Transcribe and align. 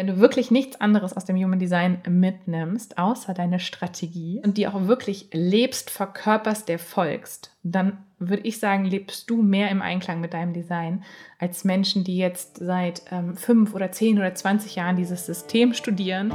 Wenn 0.00 0.06
du 0.06 0.18
wirklich 0.18 0.50
nichts 0.50 0.80
anderes 0.80 1.14
aus 1.14 1.26
dem 1.26 1.36
Human 1.36 1.58
Design 1.58 1.98
mitnimmst, 2.08 2.96
außer 2.96 3.34
deine 3.34 3.60
Strategie 3.60 4.40
und 4.42 4.56
die 4.56 4.66
auch 4.66 4.86
wirklich 4.86 5.28
lebst, 5.30 5.90
verkörperst, 5.90 6.70
der 6.70 6.78
folgst, 6.78 7.54
dann 7.62 7.98
würde 8.18 8.44
ich 8.44 8.58
sagen, 8.58 8.86
lebst 8.86 9.28
du 9.28 9.42
mehr 9.42 9.70
im 9.70 9.82
Einklang 9.82 10.22
mit 10.22 10.32
deinem 10.32 10.54
Design 10.54 11.04
als 11.38 11.64
Menschen, 11.64 12.02
die 12.02 12.16
jetzt 12.16 12.56
seit 12.56 13.02
ähm, 13.10 13.36
fünf 13.36 13.74
oder 13.74 13.92
zehn 13.92 14.16
oder 14.16 14.34
zwanzig 14.34 14.76
Jahren 14.76 14.96
dieses 14.96 15.26
System 15.26 15.74
studieren. 15.74 16.32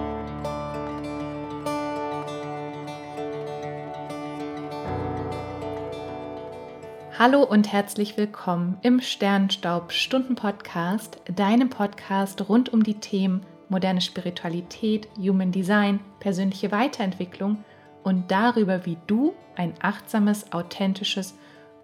Hallo 7.17 7.41
und 7.41 7.73
herzlich 7.73 8.15
willkommen 8.15 8.77
im 8.83 9.01
Sternstaub 9.01 9.91
Stunden 9.91 10.35
Podcast, 10.35 11.19
deinem 11.33 11.71
Podcast 11.71 12.47
rund 12.47 12.71
um 12.71 12.83
die 12.83 12.99
Themen 12.99 13.43
moderne 13.69 14.01
Spiritualität, 14.01 15.07
Human 15.17 15.51
Design, 15.51 15.99
persönliche 16.19 16.71
Weiterentwicklung 16.71 17.63
und 18.03 18.29
darüber, 18.29 18.85
wie 18.85 18.97
du 19.07 19.33
ein 19.55 19.73
achtsames, 19.81 20.51
authentisches 20.51 21.37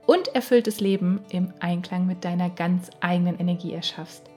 und 0.05 0.27
erfülltes 0.36 0.80
Leben 0.80 1.22
im 1.30 1.53
Einklang 1.59 2.05
mit 2.05 2.23
deiner 2.25 2.49
ganz 2.49 2.89
eigenen 2.99 3.39
Energie 3.39 3.73
erschaffst. 3.73 4.30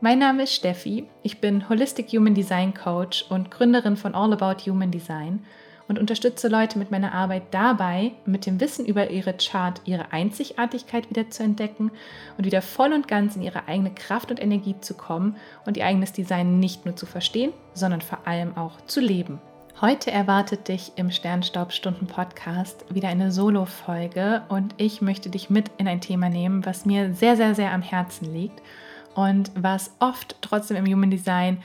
Mein 0.00 0.18
Name 0.18 0.42
ist 0.44 0.54
Steffi, 0.54 1.08
ich 1.22 1.40
bin 1.40 1.68
Holistic 1.68 2.08
Human 2.08 2.34
Design 2.34 2.74
Coach 2.74 3.24
und 3.28 3.50
Gründerin 3.50 3.96
von 3.96 4.14
All 4.14 4.32
About 4.32 4.68
Human 4.68 4.90
Design 4.90 5.44
und 5.88 5.98
unterstütze 5.98 6.48
Leute 6.48 6.78
mit 6.78 6.90
meiner 6.90 7.12
Arbeit 7.12 7.42
dabei, 7.50 8.12
mit 8.24 8.46
dem 8.46 8.60
Wissen 8.60 8.86
über 8.86 9.10
ihre 9.10 9.34
Chart 9.34 9.80
ihre 9.84 10.12
Einzigartigkeit 10.12 11.10
wieder 11.10 11.30
zu 11.30 11.42
entdecken 11.42 11.90
und 12.38 12.44
wieder 12.44 12.62
voll 12.62 12.92
und 12.92 13.08
ganz 13.08 13.36
in 13.36 13.42
ihre 13.42 13.68
eigene 13.68 13.92
Kraft 13.92 14.30
und 14.30 14.40
Energie 14.40 14.76
zu 14.80 14.94
kommen 14.94 15.36
und 15.66 15.76
ihr 15.76 15.86
eigenes 15.86 16.12
Design 16.12 16.58
nicht 16.58 16.84
nur 16.84 16.96
zu 16.96 17.06
verstehen, 17.06 17.52
sondern 17.74 18.00
vor 18.00 18.26
allem 18.26 18.56
auch 18.56 18.80
zu 18.86 19.00
leben. 19.00 19.40
Heute 19.80 20.12
erwartet 20.12 20.68
dich 20.68 20.92
im 20.96 21.10
Sternstaubstunden-Podcast 21.10 22.94
wieder 22.94 23.08
eine 23.08 23.32
Solo-Folge 23.32 24.42
und 24.48 24.74
ich 24.76 25.02
möchte 25.02 25.28
dich 25.28 25.50
mit 25.50 25.72
in 25.78 25.88
ein 25.88 26.00
Thema 26.00 26.28
nehmen, 26.28 26.64
was 26.64 26.86
mir 26.86 27.14
sehr, 27.14 27.36
sehr, 27.36 27.56
sehr 27.56 27.72
am 27.72 27.82
Herzen 27.82 28.32
liegt 28.32 28.62
und 29.14 29.50
was 29.54 29.90
oft 29.98 30.36
trotzdem 30.40 30.76
im 30.76 30.86
Human 30.86 31.10
Design 31.10 31.62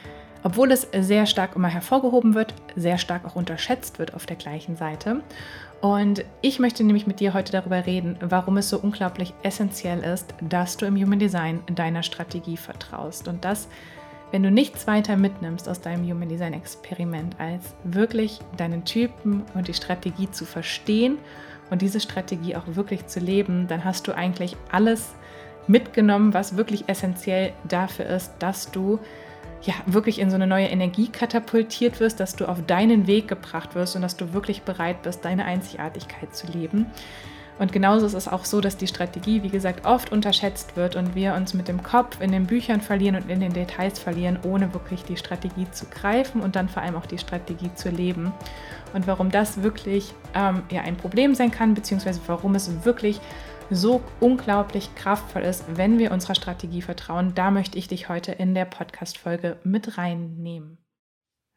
obwohl 0.48 0.72
es 0.72 0.88
sehr 0.98 1.26
stark 1.26 1.58
immer 1.58 1.68
hervorgehoben 1.68 2.34
wird, 2.34 2.54
sehr 2.78 2.98
stark 2.98 3.26
auch 3.26 3.36
unterschätzt 3.36 4.00
wird 4.00 4.14
auf 4.14 4.26
der 4.26 4.38
gleichen 4.38 4.78
Seite. 4.78 5.22
Und 5.82 6.24
ich 6.42 6.58
möchte 6.58 6.86
nämlich 6.86 7.06
mit 7.06 7.20
dir 7.20 7.34
heute 7.34 7.52
darüber 7.52 7.86
reden, 7.86 8.16
warum 8.22 8.56
es 8.56 8.70
so 8.70 8.80
unglaublich 8.80 9.34
essentiell 9.44 10.00
ist, 10.00 10.34
dass 10.40 10.78
du 10.78 10.86
im 10.86 10.96
Human 10.96 11.20
Design 11.20 11.60
deiner 11.76 12.02
Strategie 12.02 12.56
vertraust 12.56 13.28
und 13.28 13.44
dass, 13.44 13.68
wenn 14.32 14.42
du 14.42 14.50
nichts 14.50 14.88
weiter 14.88 15.18
mitnimmst 15.18 15.68
aus 15.68 15.82
deinem 15.82 16.10
Human 16.10 16.30
Design 16.30 16.54
Experiment, 16.54 17.38
als 17.42 17.76
wirklich 17.84 18.40
deinen 18.56 18.86
Typen 18.86 19.44
und 19.54 19.68
die 19.68 19.74
Strategie 19.74 20.32
zu 20.32 20.46
verstehen 20.46 21.18
und 21.72 21.82
diese 21.82 22.00
Strategie 22.00 22.56
auch 22.56 22.68
wirklich 22.68 23.06
zu 23.08 23.20
leben, 23.20 23.68
dann 23.68 23.84
hast 23.84 24.08
du 24.08 24.16
eigentlich 24.16 24.56
alles 24.72 25.14
mitgenommen, 25.68 26.34
was 26.34 26.56
wirklich 26.56 26.88
essentiell 26.88 27.52
dafür 27.68 28.06
ist, 28.06 28.32
dass 28.40 28.72
du 28.72 29.00
ja, 29.64 29.74
wirklich 29.86 30.20
in 30.20 30.30
so 30.30 30.36
eine 30.36 30.48
neue 30.48 30.68
Energie 30.68 31.08
katapultiert 31.08 32.00
wirst, 32.00 32.20
dass 32.20 32.36
du 32.36 32.46
auf 32.46 32.66
deinen 32.66 33.08
Weg 33.08 33.28
gebracht 33.28 33.76
wirst 33.76 33.96
und 33.96 34.02
dass 34.02 34.18
du 34.18 34.34
wirklich 34.34 34.62
bereit 34.62 35.02
bist, 35.02 35.26
deine 35.26 35.46
Einzigartigkeit 35.46 36.36
zu 36.36 36.48
leben. 36.48 36.88
Und 37.60 37.72
genauso 37.72 38.06
ist 38.06 38.14
es 38.14 38.28
auch 38.28 38.46
so, 38.46 38.62
dass 38.62 38.78
die 38.78 38.88
Strategie, 38.88 39.42
wie 39.42 39.50
gesagt, 39.50 39.86
oft 39.86 40.12
unterschätzt 40.12 40.78
wird 40.78 40.96
und 40.96 41.16
wir 41.16 41.34
uns 41.34 41.54
mit 41.54 41.68
dem 41.68 41.82
Kopf 41.82 42.22
in 42.22 42.32
den 42.32 42.46
Büchern 42.46 42.82
verlieren 42.82 43.16
und 43.16 43.30
in 43.30 43.40
den 43.40 43.54
Details 43.54 43.98
verlieren, 43.98 44.38
ohne 44.44 44.74
wirklich 44.74 45.04
die 45.04 45.18
Strategie 45.18 45.66
zu 45.72 45.86
greifen 45.86 46.42
und 46.42 46.56
dann 46.56 46.70
vor 46.70 46.84
allem 46.84 46.96
auch 46.96 47.08
die 47.08 47.18
Strategie 47.18 47.72
zu 47.74 47.90
leben. 47.90 48.32
Und 48.94 49.08
warum 49.08 49.32
das 49.32 49.64
wirklich 49.64 50.14
ähm, 50.36 50.64
ja, 50.70 50.82
ein 50.82 50.98
Problem 50.98 51.34
sein 51.34 51.50
kann, 51.50 51.74
beziehungsweise 51.74 52.22
warum 52.28 52.54
es 52.54 52.86
wirklich 52.86 53.20
so 53.70 54.02
unglaublich 54.20 54.96
kraftvoll 54.96 55.44
ist, 55.44 55.66
wenn 55.76 56.00
wir 56.00 56.12
unserer 56.12 56.36
Strategie 56.36 56.82
vertrauen. 56.82 57.34
Da 57.36 57.52
möchte 57.52 57.78
ich 57.78 57.88
dich 57.88 58.10
heute 58.10 58.32
in 58.32 58.56
der 58.56 58.66
Podcast-Folge 58.66 59.58
mit 59.64 59.98
reinnehmen. 59.98 60.78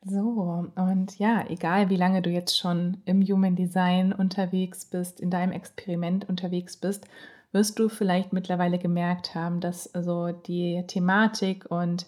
So, 0.03 0.67
und 0.77 1.19
ja, 1.19 1.45
egal 1.49 1.91
wie 1.91 1.97
lange 1.97 2.23
du 2.23 2.31
jetzt 2.31 2.59
schon 2.59 3.03
im 3.05 3.23
Human 3.23 3.55
Design 3.55 4.15
unterwegs 4.15 4.87
bist, 4.87 5.21
in 5.21 5.31
deinem 5.31 5.53
Experiment 5.53 6.27
unterwegs 6.27 6.79
bist, 6.79 7.07
wirst 7.53 7.79
du 7.79 7.89
vielleicht 7.89 8.33
mittlerweile 8.33 8.79
gemerkt 8.79 9.35
haben, 9.35 9.61
dass 9.61 9.85
so 9.85 10.33
die 10.33 10.83
Thematik 10.87 11.71
und 11.71 12.07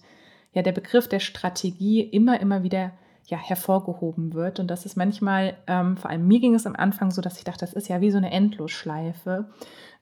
ja 0.52 0.62
der 0.62 0.72
Begriff 0.72 1.08
der 1.08 1.20
Strategie 1.20 2.00
immer, 2.00 2.40
immer 2.40 2.62
wieder 2.62 2.92
ja, 3.26 3.38
hervorgehoben 3.38 4.34
wird. 4.34 4.58
Und 4.58 4.68
das 4.68 4.86
ist 4.86 4.96
manchmal, 4.96 5.56
ähm, 5.66 5.96
vor 5.96 6.10
allem 6.10 6.26
mir 6.26 6.40
ging 6.40 6.54
es 6.54 6.66
am 6.66 6.76
Anfang 6.76 7.10
so, 7.10 7.20
dass 7.22 7.38
ich 7.38 7.44
dachte, 7.44 7.60
das 7.60 7.72
ist 7.72 7.88
ja 7.88 8.00
wie 8.00 8.10
so 8.10 8.18
eine 8.18 8.32
Endlosschleife 8.32 9.50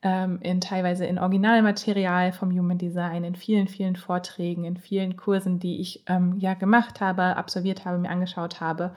ähm, 0.02 0.38
in 0.42 0.60
teilweise 0.60 1.04
in 1.04 1.18
Originalmaterial 1.18 2.32
vom 2.32 2.50
Human 2.50 2.78
Design, 2.78 3.24
in 3.24 3.34
vielen, 3.34 3.68
vielen 3.68 3.96
Vorträgen, 3.96 4.64
in 4.64 4.76
vielen 4.76 5.16
Kursen, 5.16 5.58
die 5.58 5.80
ich 5.80 6.04
ähm, 6.06 6.36
ja 6.38 6.54
gemacht 6.54 7.00
habe, 7.00 7.36
absolviert 7.36 7.84
habe, 7.84 7.98
mir 7.98 8.10
angeschaut 8.10 8.60
habe, 8.60 8.92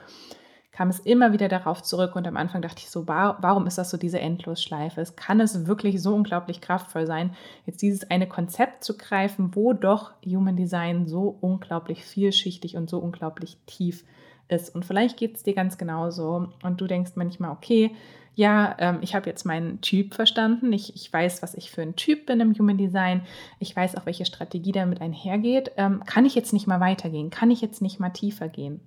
kam 0.72 0.88
es 0.88 0.98
immer 0.98 1.32
wieder 1.32 1.48
darauf 1.48 1.82
zurück 1.82 2.16
und 2.16 2.26
am 2.26 2.36
Anfang 2.36 2.60
dachte 2.60 2.80
ich 2.80 2.90
so, 2.90 3.06
warum 3.06 3.66
ist 3.66 3.78
das 3.78 3.90
so 3.90 3.96
diese 3.96 4.18
Endlosschleife? 4.18 5.00
Es 5.00 5.14
kann 5.14 5.40
es 5.40 5.66
wirklich 5.66 6.02
so 6.02 6.14
unglaublich 6.14 6.60
kraftvoll 6.60 7.06
sein, 7.06 7.36
jetzt 7.64 7.80
dieses 7.80 8.10
eine 8.10 8.26
Konzept 8.26 8.82
zu 8.82 8.96
greifen, 8.96 9.54
wo 9.54 9.72
doch 9.72 10.12
Human 10.26 10.56
Design 10.56 11.06
so 11.06 11.38
unglaublich 11.40 12.04
vielschichtig 12.04 12.76
und 12.76 12.90
so 12.90 12.98
unglaublich 12.98 13.56
tief 13.66 14.04
ist. 14.48 14.74
Und 14.74 14.84
vielleicht 14.84 15.16
geht 15.16 15.36
es 15.36 15.44
dir 15.44 15.54
ganz 15.54 15.78
genauso 15.78 16.48
und 16.62 16.80
du 16.80 16.86
denkst 16.88 17.12
manchmal, 17.14 17.52
okay, 17.52 17.94
ja, 18.34 18.74
ähm, 18.78 18.98
ich 19.00 19.14
habe 19.14 19.28
jetzt 19.28 19.44
meinen 19.44 19.80
Typ 19.80 20.14
verstanden. 20.14 20.72
Ich, 20.72 20.94
ich 20.96 21.12
weiß, 21.12 21.42
was 21.42 21.54
ich 21.54 21.70
für 21.70 21.82
ein 21.82 21.96
Typ 21.96 22.26
bin 22.26 22.40
im 22.40 22.54
Human 22.54 22.78
Design. 22.78 23.22
Ich 23.60 23.74
weiß 23.74 23.96
auch, 23.96 24.06
welche 24.06 24.24
Strategie 24.24 24.72
damit 24.72 25.00
einhergeht. 25.00 25.72
Ähm, 25.76 26.02
kann 26.04 26.26
ich 26.26 26.34
jetzt 26.34 26.52
nicht 26.52 26.66
mal 26.66 26.80
weitergehen? 26.80 27.30
Kann 27.30 27.50
ich 27.50 27.60
jetzt 27.60 27.80
nicht 27.80 28.00
mal 28.00 28.10
tiefer 28.10 28.48
gehen? 28.48 28.80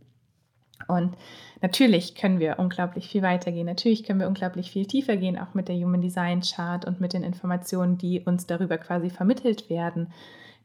Und 0.87 1.15
natürlich 1.61 2.15
können 2.15 2.39
wir 2.39 2.59
unglaublich 2.59 3.07
viel 3.07 3.21
weitergehen. 3.21 3.65
Natürlich 3.65 4.03
können 4.03 4.19
wir 4.19 4.27
unglaublich 4.27 4.71
viel 4.71 4.85
tiefer 4.85 5.17
gehen, 5.17 5.37
auch 5.37 5.53
mit 5.53 5.69
der 5.69 5.75
Human 5.75 6.01
Design 6.01 6.41
Chart 6.41 6.85
und 6.85 7.01
mit 7.01 7.13
den 7.13 7.23
Informationen, 7.23 7.97
die 7.97 8.21
uns 8.21 8.45
darüber 8.45 8.77
quasi 8.77 9.09
vermittelt 9.09 9.69
werden. 9.69 10.11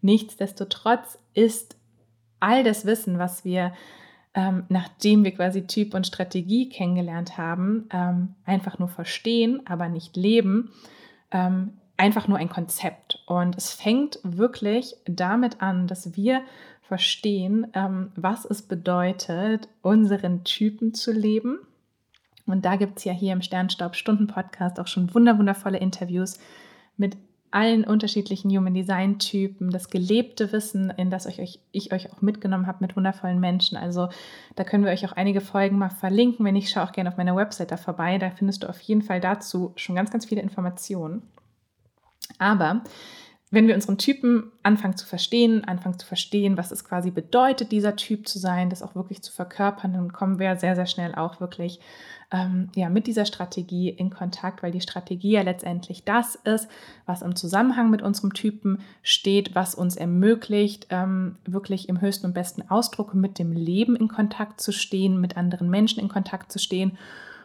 Nichtsdestotrotz 0.01 1.19
ist 1.35 1.77
all 2.41 2.65
das 2.65 2.85
Wissen, 2.85 3.19
was 3.19 3.45
wir 3.45 3.73
ähm, 4.35 4.65
nachdem 4.69 5.25
wir 5.25 5.33
quasi 5.33 5.67
Typ 5.67 5.95
und 5.95 6.07
Strategie 6.07 6.69
kennengelernt 6.69 7.37
haben, 7.37 7.89
ähm, 7.93 8.35
einfach 8.45 8.79
nur 8.79 8.89
verstehen, 8.89 9.63
aber 9.67 9.89
nicht 9.89 10.17
leben, 10.17 10.71
ähm, 11.31 11.75
einfach 11.97 12.29
nur 12.29 12.39
ein 12.39 12.49
Konzept. 12.49 13.23
Und 13.27 13.57
es 13.57 13.73
fängt 13.73 14.19
wirklich 14.23 14.95
damit 15.05 15.61
an, 15.61 15.87
dass 15.87 16.17
wir 16.17 16.43
verstehen, 16.81 17.67
ähm, 17.75 18.13
was 18.17 18.45
es 18.45 18.63
bedeutet, 18.63 19.69
unseren 19.83 20.45
Typen 20.45 20.95
zu 20.95 21.13
leben. 21.13 21.59
Und 22.47 22.65
da 22.65 22.77
gibt 22.77 22.99
es 22.99 23.05
ja 23.05 23.13
hier 23.13 23.33
im 23.33 23.43
Sternstaub-Stunden-Podcast 23.43 24.81
auch 24.81 24.87
schon 24.87 25.15
wunderwundervolle 25.15 25.79
Interviews 25.79 26.39
mit 26.97 27.17
allen 27.53 27.85
unterschiedlichen 27.85 28.51
Human 28.51 28.75
Design 28.75 29.19
Typen, 29.19 29.71
das 29.71 29.91
gelebte 29.91 30.53
Wissen, 30.53 30.91
in 30.97 31.11
das 31.11 31.27
ich 31.27 31.41
euch, 31.41 31.61
ich 31.71 31.93
euch 31.93 32.13
auch 32.13 32.23
mitgenommen 32.23 32.67
habe 32.67 32.79
mit 32.81 32.97
wundervollen 32.97 33.41
Menschen. 33.41 33.77
Also 33.77 34.09
da 34.57 34.65
können 34.65 34.85
wir 34.85 34.93
euch 34.93 35.07
auch 35.07 35.13
einige 35.13 35.41
Folgen 35.41 35.79
mal 35.79 35.91
verlinken. 35.91 36.45
Wenn 36.45 36.55
nicht, 36.55 36.71
schau 36.71 36.83
auch 36.83 36.93
gerne 36.93 37.11
auf 37.11 37.17
meiner 37.17 37.37
Website 37.37 37.71
da 37.71 37.77
vorbei. 37.77 38.19
Da 38.19 38.31
findest 38.31 38.63
du 38.63 38.69
auf 38.69 38.81
jeden 38.81 39.03
Fall 39.03 39.21
dazu 39.21 39.73
schon 39.77 39.95
ganz, 39.95 40.11
ganz 40.11 40.25
viele 40.25 40.43
Informationen. 40.43 41.23
Aber 42.39 42.83
wenn 43.53 43.69
wir 43.69 43.75
unseren 43.75 43.99
Typen 43.99 44.51
anfangen 44.63 44.97
zu 44.97 45.07
verstehen, 45.07 45.65
anfangen 45.65 45.99
zu 45.99 46.07
verstehen, 46.07 46.57
was 46.57 46.71
es 46.71 46.87
quasi 46.87 47.11
bedeutet, 47.11 47.71
dieser 47.71 47.97
Typ 47.97 48.27
zu 48.27 48.39
sein, 48.39 48.71
das 48.71 48.83
auch 48.83 48.95
wirklich 48.95 49.23
zu 49.23 49.31
verkörpern, 49.31 49.93
dann 49.93 50.13
kommen 50.13 50.39
wir 50.39 50.57
sehr, 50.57 50.75
sehr 50.75 50.87
schnell 50.87 51.15
auch 51.15 51.39
wirklich 51.39 51.79
ähm, 52.33 52.71
ja, 52.75 52.89
mit 52.89 53.07
dieser 53.07 53.25
Strategie 53.25 53.91
in 53.91 54.11
Kontakt, 54.11 54.63
weil 54.63 54.73
die 54.73 54.81
Strategie 54.81 55.33
ja 55.33 55.43
letztendlich 55.43 56.05
das 56.05 56.35
ist, 56.35 56.69
was 57.07 57.23
im 57.23 57.37
Zusammenhang 57.37 57.91
mit 57.91 58.03
unserem 58.03 58.33
Typen 58.33 58.79
steht, 59.03 59.55
was 59.55 59.75
uns 59.75 59.97
ermöglicht, 59.97 60.87
ähm, 60.91 61.37
wirklich 61.45 61.89
im 61.89 62.01
höchsten 62.01 62.27
und 62.27 62.35
besten 62.35 62.63
Ausdruck 62.71 63.15
mit 63.15 63.39
dem 63.39 63.53
Leben 63.53 63.95
in 63.95 64.09
Kontakt 64.09 64.61
zu 64.61 64.73
stehen, 64.73 65.21
mit 65.21 65.37
anderen 65.37 65.71
Menschen 65.71 66.01
in 66.01 66.09
Kontakt 66.09 66.51
zu 66.51 66.59
stehen 66.59 66.99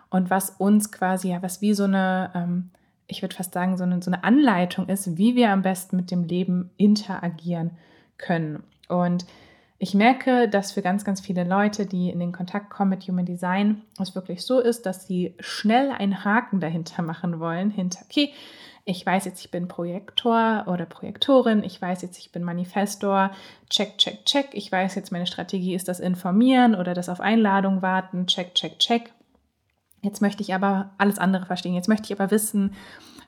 und 0.10 0.30
was 0.30 0.52
uns 0.52 0.92
quasi, 0.92 1.30
ja, 1.30 1.42
was 1.42 1.62
wie 1.62 1.74
so 1.74 1.84
eine 1.84 2.32
ähm, 2.34 2.70
ich 3.08 3.22
würde 3.22 3.36
fast 3.36 3.54
sagen, 3.54 3.78
so 3.78 3.84
eine, 3.84 4.02
so 4.02 4.12
eine 4.12 4.24
Anleitung 4.24 4.90
ist, 4.90 5.18
wie 5.18 5.36
wir 5.36 5.50
am 5.52 5.62
besten 5.62 5.96
mit 5.96 6.12
dem 6.12 6.24
Leben 6.24 6.70
interagieren 6.78 7.72
können. 8.18 8.64
Und 8.90 9.26
ich 9.80 9.94
merke, 9.94 10.50
dass 10.50 10.72
für 10.72 10.82
ganz, 10.82 11.06
ganz 11.06 11.22
viele 11.22 11.44
Leute, 11.44 11.86
die 11.86 12.10
in 12.10 12.20
den 12.20 12.32
Kontakt 12.32 12.70
kommen 12.70 12.90
mit 12.90 13.04
Human 13.08 13.26
Design, 13.26 13.84
es 14.02 14.16
wirklich 14.16 14.44
so 14.44 14.60
ist, 14.60 14.86
dass 14.86 15.06
sie 15.06 15.36
schnell 15.40 15.92
einen 15.92 16.24
Haken 16.24 16.60
dahinter 16.60 17.04
machen 17.04 17.40
wollen, 17.40 17.70
hinter, 17.70 18.00
okay, 18.04 18.34
ich 18.86 19.06
weiß 19.06 19.26
jetzt, 19.26 19.44
ich 19.44 19.52
bin 19.52 19.68
Projektor 19.68 20.64
oder 20.68 20.86
Projektorin, 20.86 21.62
ich 21.62 21.80
weiß 21.80 22.02
jetzt, 22.02 22.18
ich 22.18 22.32
bin 22.32 22.42
Manifestor, 22.44 23.32
check, 23.70 23.98
check, 23.98 24.26
check, 24.26 24.48
ich 24.54 24.72
weiß 24.72 24.96
jetzt, 24.96 25.12
meine 25.12 25.28
Strategie 25.28 25.76
ist 25.76 25.90
das 25.90 26.00
Informieren 26.00 26.74
oder 26.74 26.94
das 26.94 27.10
auf 27.10 27.20
Einladung 27.20 27.82
warten, 27.82 28.28
check, 28.28 28.56
check, 28.56 28.80
check. 28.80 29.12
Jetzt 30.02 30.22
möchte 30.22 30.42
ich 30.42 30.54
aber 30.54 30.92
alles 30.98 31.20
andere 31.20 31.46
verstehen. 31.46 31.74
Jetzt 31.74 31.90
möchte 31.90 32.06
ich 32.06 32.20
aber 32.20 32.32
wissen, 32.32 32.76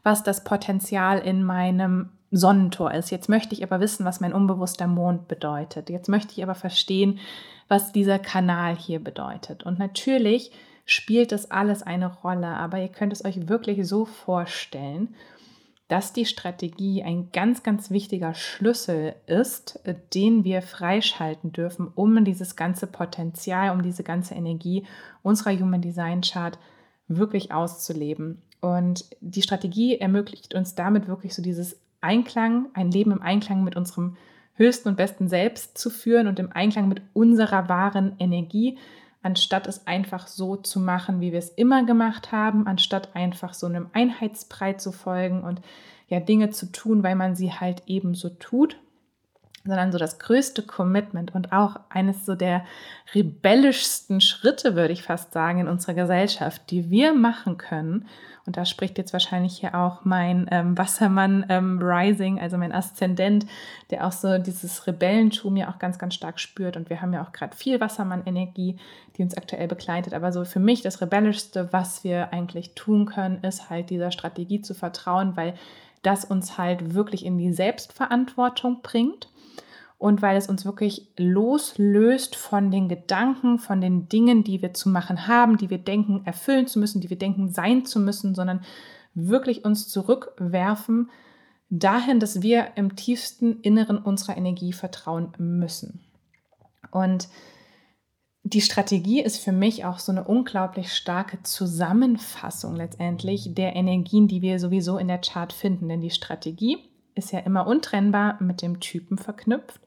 was 0.02 0.24
das 0.24 0.46
Potenzial 0.46 1.20
in 1.20 1.44
meinem 1.44 2.10
Sonnentor 2.32 2.94
ist. 2.94 3.10
Jetzt 3.10 3.30
möchte 3.30 3.54
ich 3.56 3.64
aber 3.64 3.80
wissen, 3.80 4.06
was 4.06 4.20
mein 4.20 4.34
unbewusster 4.34 4.88
Mond 4.88 5.28
bedeutet. 5.28 5.90
Jetzt 5.90 6.10
möchte 6.10 6.34
ich 6.34 6.44
aber 6.44 6.56
verstehen, 6.56 7.20
was 7.68 7.92
dieser 7.92 8.20
Kanal 8.20 8.76
hier 8.76 9.04
bedeutet. 9.04 9.64
Und 9.64 9.80
natürlich 9.80 10.52
spielt 10.86 11.32
das 11.32 11.50
alles 11.52 11.84
eine 11.84 12.08
Rolle, 12.08 12.48
aber 12.48 12.80
ihr 12.80 12.90
könnt 12.90 13.14
es 13.14 13.24
euch 13.26 13.48
wirklich 13.48 13.88
so 13.88 14.06
vorstellen, 14.06 15.16
dass 15.88 16.14
die 16.14 16.26
Strategie 16.26 17.04
ein 17.04 17.30
ganz, 17.32 17.64
ganz 17.64 17.90
wichtiger 17.90 18.36
Schlüssel 18.36 19.16
ist, 19.26 19.80
den 20.14 20.44
wir 20.44 20.62
freischalten 20.62 21.52
dürfen, 21.52 21.88
um 21.96 22.24
dieses 22.24 22.56
ganze 22.56 22.86
Potenzial, 22.86 23.72
um 23.72 23.82
diese 23.82 24.04
ganze 24.04 24.36
Energie 24.36 24.86
unserer 25.24 25.52
Human 25.54 25.82
Design 25.82 26.22
Chart 26.22 26.60
wirklich 27.08 27.52
auszuleben. 27.52 28.44
Und 28.62 29.06
die 29.20 29.42
Strategie 29.42 29.98
ermöglicht 30.00 30.54
uns 30.54 30.76
damit 30.76 31.08
wirklich 31.08 31.34
so 31.34 31.42
dieses 31.42 31.80
Einklang, 32.02 32.68
ein 32.74 32.92
Leben 32.92 33.12
im 33.12 33.22
Einklang 33.22 33.64
mit 33.64 33.76
unserem 33.76 34.18
höchsten 34.54 34.90
und 34.90 34.98
besten 34.98 35.28
Selbst 35.28 35.78
zu 35.78 35.90
führen 35.90 36.28
und 36.28 36.40
im 36.40 36.52
Einklang 36.52 36.88
mit 36.88 37.02
unserer 37.14 37.70
wahren 37.70 38.16
Energie, 38.20 38.78
anstatt 39.22 39.68
es 39.68 39.88
einfach 39.88 40.28
so 40.28 40.56
zu 40.56 40.80
machen, 40.80 41.22
wie 41.22 41.32
wir 41.32 41.40
es 41.40 41.50
immer 41.50 41.86
gemacht 41.86 42.32
haben, 42.32 42.68
anstatt 42.68 43.16
einfach 43.16 43.54
so 43.54 43.68
einem 43.68 43.90
Einheitsbrei 43.94 44.74
zu 44.74 44.92
folgen 44.92 45.44
und 45.44 45.62
ja 46.08 46.20
Dinge 46.20 46.50
zu 46.50 46.72
tun, 46.72 47.04
weil 47.04 47.16
man 47.16 47.36
sie 47.36 47.52
halt 47.52 47.84
eben 47.88 48.16
so 48.16 48.30
tut, 48.30 48.78
sondern 49.66 49.92
so 49.92 49.98
das 49.98 50.20
größte 50.20 50.64
Commitment 50.64 51.36
und 51.36 51.52
auch 51.52 51.80
eines 51.90 52.26
so 52.26 52.36
der 52.36 52.66
rebellischsten 53.14 54.22
Schritte, 54.22 54.76
würde 54.76 54.94
ich 54.94 55.04
fast 55.04 55.34
sagen, 55.34 55.60
in 55.60 55.68
unserer 55.68 55.94
Gesellschaft, 55.94 56.70
die 56.72 56.90
wir 56.90 57.14
machen 57.14 57.58
können. 57.58 58.08
Und 58.50 58.58
da 58.58 58.66
spricht 58.66 58.98
jetzt 58.98 59.14
wahrscheinlich 59.14 59.60
hier 59.60 59.76
auch 59.76 60.06
mein 60.06 60.48
ähm, 60.50 60.76
Wassermann 60.76 61.46
ähm, 61.50 61.78
Rising, 61.80 62.40
also 62.40 62.58
mein 62.58 62.72
Aszendent, 62.72 63.46
der 63.92 64.08
auch 64.08 64.12
so 64.12 64.40
dieses 64.40 64.88
Rebellentum 64.88 65.56
ja 65.56 65.70
auch 65.70 65.78
ganz, 65.78 66.00
ganz 66.00 66.16
stark 66.16 66.40
spürt. 66.40 66.76
Und 66.76 66.90
wir 66.90 67.00
haben 67.00 67.14
ja 67.14 67.24
auch 67.24 67.32
gerade 67.32 67.56
viel 67.56 67.80
Wassermann-Energie, 67.80 68.78
die 69.16 69.22
uns 69.22 69.38
aktuell 69.38 69.68
begleitet. 69.68 70.16
Aber 70.16 70.32
so 70.32 70.46
für 70.46 70.60
mich 70.60 70.82
das 70.82 71.00
Rebellischste, 71.00 71.72
was 71.72 72.04
wir 72.04 72.34
eigentlich 72.34 72.74
tun 72.74 73.06
können, 73.06 73.44
ist 73.44 73.70
halt 73.70 73.92
dieser 73.92 74.10
Strategie 74.10 74.64
zu 74.64 74.74
vertrauen, 74.74 75.38
weil 75.38 75.54
das 76.02 76.26
uns 76.26 76.58
halt 76.58 76.96
wirklich 76.96 77.28
in 77.28 77.38
die 77.38 77.54
Selbstverantwortung 77.54 78.82
bringt 78.82 79.30
und 80.00 80.22
weil 80.22 80.38
es 80.38 80.48
uns 80.48 80.66
wirklich 80.66 81.12
loslöst 81.18 82.38
von 82.38 82.72
den 82.72 82.88
Gedanken, 82.88 83.60
von 83.60 83.82
den 83.82 84.08
Dingen, 84.08 84.46
die 84.46 84.62
wir 84.62 84.74
zu 84.74 84.88
machen 84.90 85.28
haben, 85.28 85.58
die 85.58 85.70
wir 85.70 85.78
denken, 85.78 86.22
erfüllen 86.26 86.68
zu 86.68 86.80
müssen, 86.80 87.02
die 87.02 87.10
wir 87.10 87.18
denken, 87.18 87.50
sein 87.50 87.86
zu 87.86 88.00
müssen, 88.00 88.34
sondern 88.34 88.62
wirklich 89.14 89.66
uns 89.66 89.90
zurückwerfen 89.90 91.12
dahin, 91.70 92.22
dass 92.22 92.42
wir 92.42 92.72
im 92.78 92.96
tiefsten 92.96 93.60
Inneren 93.60 93.98
unserer 93.98 94.38
Energie 94.38 94.72
vertrauen 94.72 95.34
müssen. 95.38 96.00
Und 96.92 97.28
die 98.44 98.62
Strategie 98.62 99.22
ist 99.22 99.44
für 99.44 99.52
mich 99.52 99.84
auch 99.84 100.00
so 100.00 100.14
eine 100.14 100.24
unglaublich 100.24 100.94
starke 100.94 101.44
Zusammenfassung 101.44 102.78
letztendlich 102.78 103.54
der 103.54 103.76
Energien, 103.76 104.30
die 104.30 104.42
wir 104.42 104.60
sowieso 104.60 104.98
in 104.98 105.10
der 105.10 105.20
Chart 105.20 105.52
finden. 105.52 105.90
Denn 105.90 106.00
die 106.00 106.10
Strategie 106.10 106.89
ist 107.20 107.32
ja 107.32 107.40
immer 107.40 107.68
untrennbar 107.68 108.42
mit 108.42 108.62
dem 108.62 108.80
Typen 108.80 109.18
verknüpft. 109.18 109.82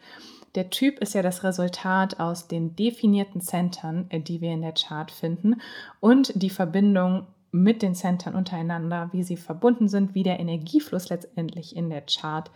Der 0.55 0.71
Typ 0.71 0.99
ist 0.99 1.15
ja 1.15 1.23
das 1.23 1.43
Resultat 1.45 2.21
aus 2.21 2.47
den 2.47 2.77
definierten 2.77 3.41
Centern, 3.41 4.07
äh, 4.11 4.21
die 4.21 4.41
wir 4.41 4.53
in 4.53 4.63
der 4.63 4.75
Chart 4.75 5.11
finden 5.11 5.61
und 6.01 6.33
die 6.41 6.51
Verbindung 6.51 7.27
mit 7.51 7.83
den 7.83 7.95
Centern 7.95 8.35
untereinander, 8.35 9.11
wie 9.13 9.23
sie 9.23 9.37
verbunden 9.37 9.89
sind, 9.89 10.15
wie 10.15 10.23
der 10.23 10.41
Energiefluss 10.41 11.09
letztendlich 11.11 11.77
in 11.77 11.91
der 11.91 12.03
Chart 12.03 12.51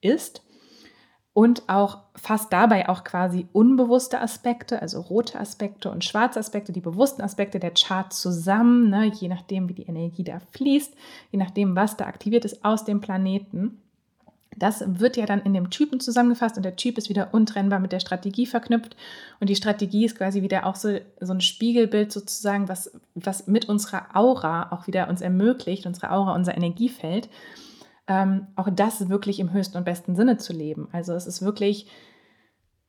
ist 0.00 0.42
und 1.36 1.68
auch 1.68 1.98
fast 2.14 2.50
dabei 2.50 2.88
auch 2.88 3.04
quasi 3.04 3.46
unbewusste 3.52 4.22
Aspekte, 4.22 4.80
also 4.80 5.02
rote 5.02 5.38
Aspekte 5.38 5.90
und 5.90 6.02
schwarze 6.02 6.38
Aspekte, 6.38 6.72
die 6.72 6.80
bewussten 6.80 7.20
Aspekte 7.20 7.60
der 7.60 7.72
Chart 7.72 8.10
zusammen, 8.10 8.88
ne, 8.88 9.12
je 9.12 9.28
nachdem, 9.28 9.68
wie 9.68 9.74
die 9.74 9.86
Energie 9.86 10.24
da 10.24 10.40
fließt, 10.52 10.94
je 11.32 11.38
nachdem, 11.38 11.76
was 11.76 11.98
da 11.98 12.06
aktiviert 12.06 12.46
ist 12.46 12.64
aus 12.64 12.86
dem 12.86 13.02
Planeten. 13.02 13.82
Das 14.56 14.82
wird 14.86 15.16
ja 15.16 15.26
dann 15.26 15.42
in 15.42 15.54
dem 15.54 15.70
Typen 15.70 16.00
zusammengefasst 16.00 16.56
und 16.56 16.62
der 16.64 16.76
Typ 16.76 16.98
ist 16.98 17.08
wieder 17.08 17.32
untrennbar 17.32 17.78
mit 17.78 17.92
der 17.92 18.00
Strategie 18.00 18.46
verknüpft. 18.46 18.96
Und 19.40 19.50
die 19.50 19.56
Strategie 19.56 20.04
ist 20.04 20.16
quasi 20.16 20.42
wieder 20.42 20.66
auch 20.66 20.76
so, 20.76 20.98
so 21.20 21.32
ein 21.32 21.40
Spiegelbild 21.40 22.10
sozusagen, 22.10 22.68
was, 22.68 22.90
was 23.14 23.46
mit 23.46 23.68
unserer 23.68 24.16
Aura 24.16 24.72
auch 24.72 24.86
wieder 24.86 25.08
uns 25.08 25.20
ermöglicht, 25.20 25.86
unsere 25.86 26.10
Aura, 26.10 26.34
unser 26.34 26.56
Energiefeld, 26.56 27.28
ähm, 28.08 28.46
auch 28.56 28.68
das 28.70 29.08
wirklich 29.08 29.40
im 29.40 29.52
höchsten 29.52 29.76
und 29.78 29.84
besten 29.84 30.16
Sinne 30.16 30.38
zu 30.38 30.52
leben. 30.52 30.88
Also 30.92 31.12
es 31.12 31.26
ist 31.26 31.42
wirklich, 31.42 31.86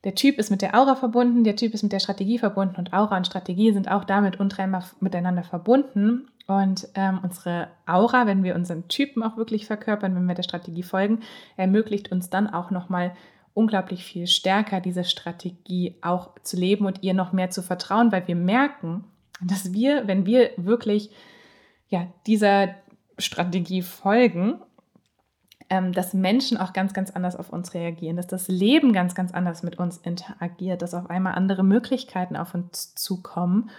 der 0.04 0.14
Typ 0.14 0.38
ist 0.38 0.50
mit 0.50 0.62
der 0.62 0.78
Aura 0.78 0.94
verbunden, 0.94 1.44
der 1.44 1.56
Typ 1.56 1.74
ist 1.74 1.82
mit 1.82 1.92
der 1.92 1.98
Strategie 1.98 2.38
verbunden 2.38 2.76
und 2.76 2.92
Aura 2.92 3.16
und 3.16 3.26
Strategie 3.26 3.72
sind 3.72 3.90
auch 3.90 4.04
damit 4.04 4.38
untrennbar 4.38 4.84
miteinander 5.00 5.42
verbunden. 5.42 6.28
Und 6.46 6.88
ähm, 6.94 7.20
unsere 7.22 7.68
Aura, 7.84 8.26
wenn 8.26 8.42
wir 8.42 8.54
unseren 8.54 8.88
Typen 8.88 9.22
auch 9.22 9.36
wirklich 9.36 9.66
verkörpern, 9.66 10.14
wenn 10.14 10.24
wir 10.24 10.34
der 10.34 10.44
Strategie 10.44 10.82
folgen, 10.82 11.20
ermöglicht 11.56 12.10
uns 12.10 12.30
dann 12.30 12.48
auch 12.48 12.70
nochmal 12.70 13.14
unglaublich 13.52 14.04
viel 14.04 14.26
stärker 14.28 14.80
diese 14.80 15.04
Strategie 15.04 15.96
auch 16.00 16.30
zu 16.42 16.56
leben 16.56 16.86
und 16.86 17.02
ihr 17.02 17.12
noch 17.12 17.32
mehr 17.32 17.50
zu 17.50 17.60
vertrauen, 17.60 18.12
weil 18.12 18.26
wir 18.28 18.36
merken, 18.36 19.04
dass 19.42 19.72
wir, 19.72 20.06
wenn 20.06 20.26
wir 20.26 20.52
wirklich 20.56 21.10
ja, 21.88 22.06
dieser 22.26 22.68
Strategie 23.18 23.82
folgen, 23.82 24.60
ähm, 25.70 25.92
dass 25.92 26.14
Menschen 26.14 26.56
auch 26.56 26.72
ganz, 26.72 26.94
ganz 26.94 27.10
anders 27.10 27.36
auf 27.36 27.50
uns 27.50 27.74
reagieren, 27.74 28.16
dass 28.16 28.26
das 28.26 28.48
Leben 28.48 28.92
ganz, 28.92 29.14
ganz 29.14 29.32
anders 29.32 29.62
mit 29.62 29.78
uns 29.78 29.98
interagiert, 29.98 30.82
dass 30.82 30.94
auf 30.94 31.10
einmal 31.10 31.34
andere 31.34 31.62
Möglichkeiten 31.62 32.36
auf 32.36 32.54
uns 32.54 32.94
zukommen. 32.94 33.70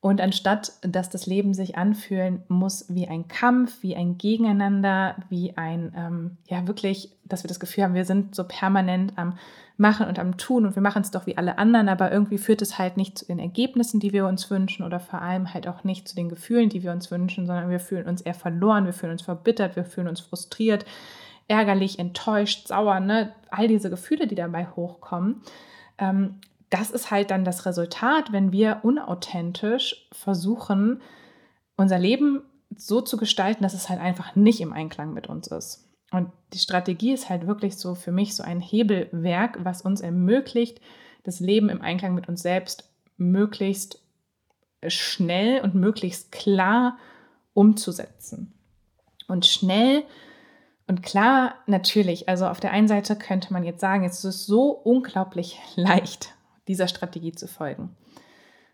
Und 0.00 0.20
anstatt, 0.20 0.72
dass 0.82 1.10
das 1.10 1.26
Leben 1.26 1.54
sich 1.54 1.76
anfühlen 1.76 2.44
muss 2.46 2.86
wie 2.88 3.08
ein 3.08 3.26
Kampf, 3.26 3.82
wie 3.82 3.96
ein 3.96 4.16
Gegeneinander, 4.16 5.16
wie 5.28 5.56
ein, 5.56 5.92
ähm, 5.96 6.36
ja 6.46 6.68
wirklich, 6.68 7.10
dass 7.24 7.42
wir 7.42 7.48
das 7.48 7.58
Gefühl 7.58 7.84
haben, 7.84 7.94
wir 7.94 8.04
sind 8.04 8.36
so 8.36 8.44
permanent 8.44 9.14
am 9.16 9.36
Machen 9.80 10.08
und 10.08 10.18
am 10.18 10.36
Tun 10.36 10.66
und 10.66 10.74
wir 10.74 10.82
machen 10.82 11.02
es 11.02 11.12
doch 11.12 11.26
wie 11.26 11.36
alle 11.36 11.56
anderen, 11.56 11.88
aber 11.88 12.10
irgendwie 12.10 12.38
führt 12.38 12.62
es 12.62 12.78
halt 12.78 12.96
nicht 12.96 13.16
zu 13.16 13.26
den 13.26 13.38
Ergebnissen, 13.38 14.00
die 14.00 14.12
wir 14.12 14.26
uns 14.26 14.50
wünschen 14.50 14.84
oder 14.84 14.98
vor 14.98 15.22
allem 15.22 15.54
halt 15.54 15.68
auch 15.68 15.84
nicht 15.84 16.08
zu 16.08 16.16
den 16.16 16.28
Gefühlen, 16.28 16.68
die 16.68 16.82
wir 16.82 16.90
uns 16.90 17.12
wünschen, 17.12 17.46
sondern 17.46 17.70
wir 17.70 17.78
fühlen 17.78 18.08
uns 18.08 18.20
eher 18.20 18.34
verloren, 18.34 18.86
wir 18.86 18.92
fühlen 18.92 19.12
uns 19.12 19.22
verbittert, 19.22 19.76
wir 19.76 19.84
fühlen 19.84 20.08
uns 20.08 20.20
frustriert, 20.20 20.84
ärgerlich, 21.46 22.00
enttäuscht, 22.00 22.66
sauer, 22.66 22.98
ne? 22.98 23.32
all 23.50 23.68
diese 23.68 23.88
Gefühle, 23.88 24.26
die 24.26 24.34
dabei 24.34 24.66
hochkommen. 24.66 25.42
Ähm, 25.98 26.40
das 26.70 26.90
ist 26.90 27.10
halt 27.10 27.30
dann 27.30 27.44
das 27.44 27.64
Resultat, 27.64 28.32
wenn 28.32 28.52
wir 28.52 28.80
unauthentisch 28.82 30.08
versuchen, 30.12 31.00
unser 31.76 31.98
Leben 31.98 32.42
so 32.76 33.00
zu 33.00 33.16
gestalten, 33.16 33.62
dass 33.62 33.74
es 33.74 33.88
halt 33.88 34.00
einfach 34.00 34.36
nicht 34.36 34.60
im 34.60 34.72
Einklang 34.72 35.14
mit 35.14 35.28
uns 35.28 35.46
ist. 35.46 35.87
Und 36.10 36.30
die 36.52 36.58
Strategie 36.58 37.12
ist 37.12 37.28
halt 37.28 37.46
wirklich 37.46 37.76
so 37.76 37.94
für 37.94 38.12
mich 38.12 38.34
so 38.34 38.42
ein 38.42 38.60
Hebelwerk, 38.60 39.58
was 39.62 39.82
uns 39.82 40.00
ermöglicht, 40.00 40.80
das 41.24 41.40
Leben 41.40 41.68
im 41.68 41.82
Einklang 41.82 42.14
mit 42.14 42.28
uns 42.28 42.42
selbst 42.42 42.90
möglichst 43.16 44.00
schnell 44.86 45.60
und 45.60 45.74
möglichst 45.74 46.32
klar 46.32 46.98
umzusetzen. 47.52 48.54
Und 49.26 49.44
schnell 49.46 50.04
und 50.88 51.02
klar, 51.02 51.54
natürlich, 51.66 52.30
also 52.30 52.46
auf 52.46 52.60
der 52.60 52.72
einen 52.72 52.88
Seite 52.88 53.14
könnte 53.14 53.52
man 53.52 53.62
jetzt 53.62 53.80
sagen, 53.80 54.04
es 54.04 54.24
ist 54.24 54.46
so 54.46 54.70
unglaublich 54.70 55.60
leicht, 55.76 56.34
dieser 56.66 56.88
Strategie 56.88 57.32
zu 57.32 57.46
folgen. 57.46 57.94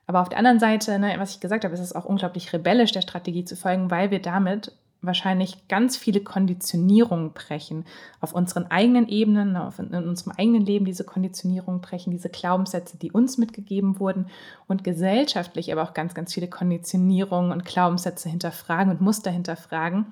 Aber 0.06 0.20
auf 0.20 0.28
der 0.28 0.38
anderen 0.38 0.60
Seite, 0.60 0.98
ne, 0.98 1.14
was 1.18 1.34
ich 1.34 1.40
gesagt 1.40 1.64
habe, 1.64 1.74
ist 1.74 1.80
es 1.80 1.94
auch 1.94 2.04
unglaublich 2.04 2.52
rebellisch, 2.52 2.92
der 2.92 3.00
Strategie 3.00 3.44
zu 3.44 3.56
folgen, 3.56 3.90
weil 3.90 4.10
wir 4.10 4.22
damit 4.22 4.70
wahrscheinlich 5.06 5.68
ganz 5.68 5.96
viele 5.96 6.20
Konditionierungen 6.20 7.32
brechen. 7.32 7.84
Auf 8.20 8.34
unseren 8.34 8.66
eigenen 8.70 9.08
Ebenen, 9.08 9.56
in 9.78 9.94
unserem 9.94 10.32
eigenen 10.36 10.64
Leben 10.64 10.84
diese 10.84 11.04
Konditionierungen 11.04 11.80
brechen, 11.80 12.10
diese 12.10 12.28
Glaubenssätze, 12.28 12.96
die 12.96 13.12
uns 13.12 13.38
mitgegeben 13.38 14.00
wurden 14.00 14.26
und 14.66 14.84
gesellschaftlich 14.84 15.72
aber 15.72 15.82
auch 15.82 15.94
ganz, 15.94 16.14
ganz 16.14 16.34
viele 16.34 16.48
Konditionierungen 16.48 17.52
und 17.52 17.64
Glaubenssätze 17.64 18.28
hinterfragen 18.28 18.90
und 18.92 19.00
Muster 19.00 19.30
hinterfragen, 19.30 20.06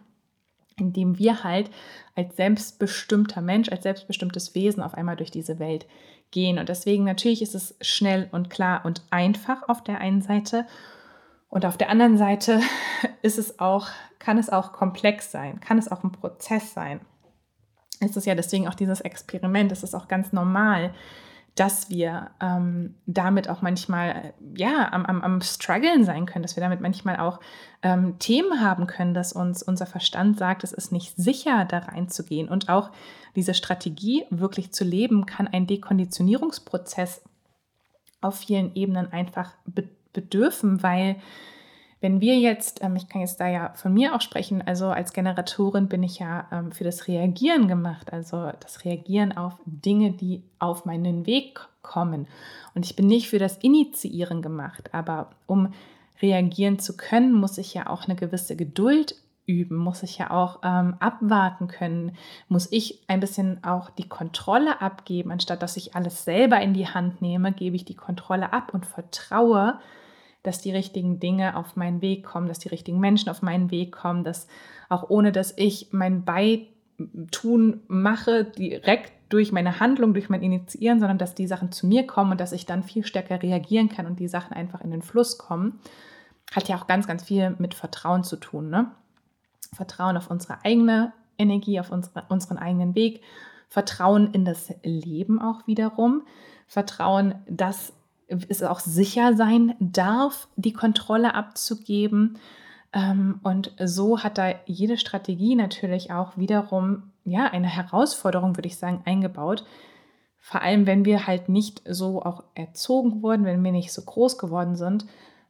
indem 0.76 1.18
wir 1.18 1.44
halt 1.44 1.70
als 2.14 2.36
selbstbestimmter 2.36 3.40
Mensch, 3.40 3.70
als 3.70 3.82
selbstbestimmtes 3.82 4.54
Wesen 4.54 4.82
auf 4.82 4.94
einmal 4.94 5.16
durch 5.16 5.30
diese 5.30 5.58
Welt 5.58 5.86
gehen. 6.30 6.58
Und 6.58 6.68
deswegen 6.68 7.04
natürlich 7.04 7.42
ist 7.42 7.54
es 7.54 7.76
schnell 7.80 8.28
und 8.32 8.50
klar 8.50 8.84
und 8.84 9.02
einfach 9.10 9.68
auf 9.68 9.84
der 9.84 10.00
einen 10.00 10.22
Seite. 10.22 10.66
Und 11.52 11.66
auf 11.66 11.76
der 11.76 11.90
anderen 11.90 12.16
Seite 12.16 12.60
ist 13.22 13.38
es 13.38 13.58
auch, 13.58 13.88
kann 14.18 14.38
es 14.38 14.48
auch 14.48 14.72
komplex 14.72 15.30
sein, 15.30 15.60
kann 15.60 15.76
es 15.76 15.92
auch 15.92 16.02
ein 16.02 16.10
Prozess 16.10 16.72
sein. 16.72 17.02
Es 18.00 18.16
ist 18.16 18.24
ja 18.24 18.34
deswegen 18.34 18.66
auch 18.66 18.74
dieses 18.74 19.02
Experiment, 19.02 19.70
es 19.70 19.82
ist 19.82 19.94
auch 19.94 20.08
ganz 20.08 20.32
normal, 20.32 20.94
dass 21.54 21.90
wir 21.90 22.30
ähm, 22.40 22.94
damit 23.04 23.50
auch 23.50 23.60
manchmal 23.60 24.32
ja 24.56 24.90
am, 24.92 25.04
am, 25.04 25.20
am 25.20 25.42
struggeln 25.42 26.06
sein 26.06 26.24
können, 26.24 26.42
dass 26.42 26.56
wir 26.56 26.62
damit 26.62 26.80
manchmal 26.80 27.18
auch 27.18 27.38
ähm, 27.82 28.18
Themen 28.18 28.62
haben 28.62 28.86
können, 28.86 29.12
dass 29.12 29.34
uns 29.34 29.62
unser 29.62 29.84
Verstand 29.84 30.38
sagt, 30.38 30.64
es 30.64 30.72
ist 30.72 30.90
nicht 30.90 31.14
sicher, 31.16 31.66
da 31.66 31.80
reinzugehen. 31.80 32.48
Und 32.48 32.70
auch 32.70 32.92
diese 33.36 33.52
Strategie 33.52 34.24
wirklich 34.30 34.72
zu 34.72 34.84
leben, 34.84 35.26
kann 35.26 35.48
ein 35.48 35.66
Dekonditionierungsprozess 35.66 37.22
auf 38.22 38.38
vielen 38.38 38.74
Ebenen 38.74 39.12
einfach 39.12 39.52
be 39.66 39.90
bedürfen, 40.12 40.82
weil 40.82 41.16
wenn 42.02 42.20
wir 42.20 42.36
jetzt, 42.36 42.82
ähm, 42.82 42.96
ich 42.96 43.08
kann 43.08 43.20
jetzt 43.20 43.40
da 43.40 43.48
ja 43.48 43.72
von 43.74 43.94
mir 43.94 44.14
auch 44.14 44.20
sprechen, 44.20 44.60
also 44.60 44.86
als 44.88 45.12
Generatorin 45.12 45.88
bin 45.88 46.02
ich 46.02 46.18
ja 46.18 46.48
ähm, 46.50 46.72
für 46.72 46.84
das 46.84 47.06
Reagieren 47.06 47.68
gemacht, 47.68 48.12
also 48.12 48.50
das 48.60 48.84
Reagieren 48.84 49.36
auf 49.36 49.54
Dinge, 49.64 50.12
die 50.12 50.42
auf 50.58 50.84
meinen 50.84 51.26
Weg 51.26 51.60
kommen. 51.80 52.26
Und 52.74 52.84
ich 52.84 52.96
bin 52.96 53.06
nicht 53.06 53.28
für 53.28 53.38
das 53.38 53.56
Initiieren 53.58 54.42
gemacht, 54.42 54.92
aber 54.92 55.30
um 55.46 55.72
reagieren 56.20 56.78
zu 56.78 56.96
können, 56.96 57.32
muss 57.32 57.58
ich 57.58 57.74
ja 57.74 57.88
auch 57.88 58.04
eine 58.04 58.16
gewisse 58.16 58.56
Geduld 58.56 59.16
üben, 59.46 59.76
muss 59.76 60.02
ich 60.02 60.18
ja 60.18 60.30
auch 60.30 60.60
ähm, 60.62 60.94
abwarten 61.00 61.66
können, 61.68 62.16
muss 62.48 62.70
ich 62.70 63.02
ein 63.08 63.20
bisschen 63.20 63.62
auch 63.64 63.90
die 63.90 64.08
Kontrolle 64.08 64.80
abgeben, 64.80 65.32
anstatt 65.32 65.62
dass 65.62 65.76
ich 65.76 65.96
alles 65.96 66.24
selber 66.24 66.60
in 66.60 66.74
die 66.74 66.86
Hand 66.86 67.22
nehme, 67.22 67.52
gebe 67.52 67.76
ich 67.76 67.84
die 67.84 67.96
Kontrolle 67.96 68.52
ab 68.52 68.72
und 68.72 68.86
vertraue, 68.86 69.78
dass 70.42 70.60
die 70.60 70.72
richtigen 70.72 71.20
Dinge 71.20 71.56
auf 71.56 71.76
meinen 71.76 72.00
Weg 72.02 72.24
kommen, 72.24 72.48
dass 72.48 72.58
die 72.58 72.68
richtigen 72.68 72.98
Menschen 72.98 73.28
auf 73.28 73.42
meinen 73.42 73.70
Weg 73.70 73.92
kommen, 73.92 74.24
dass 74.24 74.48
auch 74.88 75.08
ohne 75.08 75.32
dass 75.32 75.54
ich 75.56 75.88
mein 75.92 76.24
Beitun 76.24 77.80
mache, 77.86 78.44
direkt 78.44 79.12
durch 79.28 79.52
meine 79.52 79.80
Handlung, 79.80 80.12
durch 80.12 80.28
mein 80.28 80.42
Initiieren, 80.42 81.00
sondern 81.00 81.18
dass 81.18 81.34
die 81.34 81.46
Sachen 81.46 81.72
zu 81.72 81.86
mir 81.86 82.06
kommen 82.06 82.32
und 82.32 82.40
dass 82.40 82.52
ich 82.52 82.66
dann 82.66 82.82
viel 82.82 83.04
stärker 83.04 83.42
reagieren 83.42 83.88
kann 83.88 84.06
und 84.06 84.20
die 84.20 84.28
Sachen 84.28 84.52
einfach 84.52 84.82
in 84.82 84.90
den 84.90 85.02
Fluss 85.02 85.38
kommen, 85.38 85.80
hat 86.54 86.68
ja 86.68 86.76
auch 86.76 86.86
ganz, 86.86 87.06
ganz 87.06 87.22
viel 87.22 87.54
mit 87.58 87.74
Vertrauen 87.74 88.24
zu 88.24 88.36
tun. 88.36 88.68
Ne? 88.68 88.90
Vertrauen 89.72 90.18
auf 90.18 90.30
unsere 90.30 90.64
eigene 90.64 91.12
Energie, 91.38 91.80
auf 91.80 91.90
unsere, 91.90 92.24
unseren 92.28 92.58
eigenen 92.58 92.94
Weg, 92.94 93.22
Vertrauen 93.68 94.34
in 94.34 94.44
das 94.44 94.74
Leben 94.82 95.40
auch 95.40 95.66
wiederum, 95.66 96.24
Vertrauen, 96.66 97.36
dass 97.48 97.94
es 98.48 98.62
auch 98.62 98.80
sicher 98.80 99.34
sein 99.36 99.74
darf, 99.80 100.48
die 100.56 100.72
Kontrolle 100.72 101.34
abzugeben. 101.34 102.38
Ähm, 102.92 103.40
und 103.42 103.72
so 103.84 104.22
hat 104.22 104.38
da 104.38 104.54
jede 104.66 104.98
Strategie 104.98 105.54
natürlich 105.54 106.12
auch 106.12 106.36
wiederum 106.36 107.10
ja 107.24 107.44
eine 107.44 107.68
Herausforderung, 107.68 108.56
würde 108.56 108.68
ich 108.68 108.76
sagen, 108.76 109.02
eingebaut. 109.04 109.64
Vor 110.38 110.62
allem, 110.62 110.86
wenn 110.86 111.04
wir 111.04 111.26
halt 111.26 111.48
nicht 111.48 111.82
so 111.88 112.22
auch 112.22 112.42
erzogen 112.54 113.22
wurden, 113.22 113.44
wenn 113.44 113.62
wir 113.62 113.72
nicht 113.72 113.92
so 113.92 114.02
groß 114.02 114.38
geworden 114.38 114.74
sind, 114.74 115.06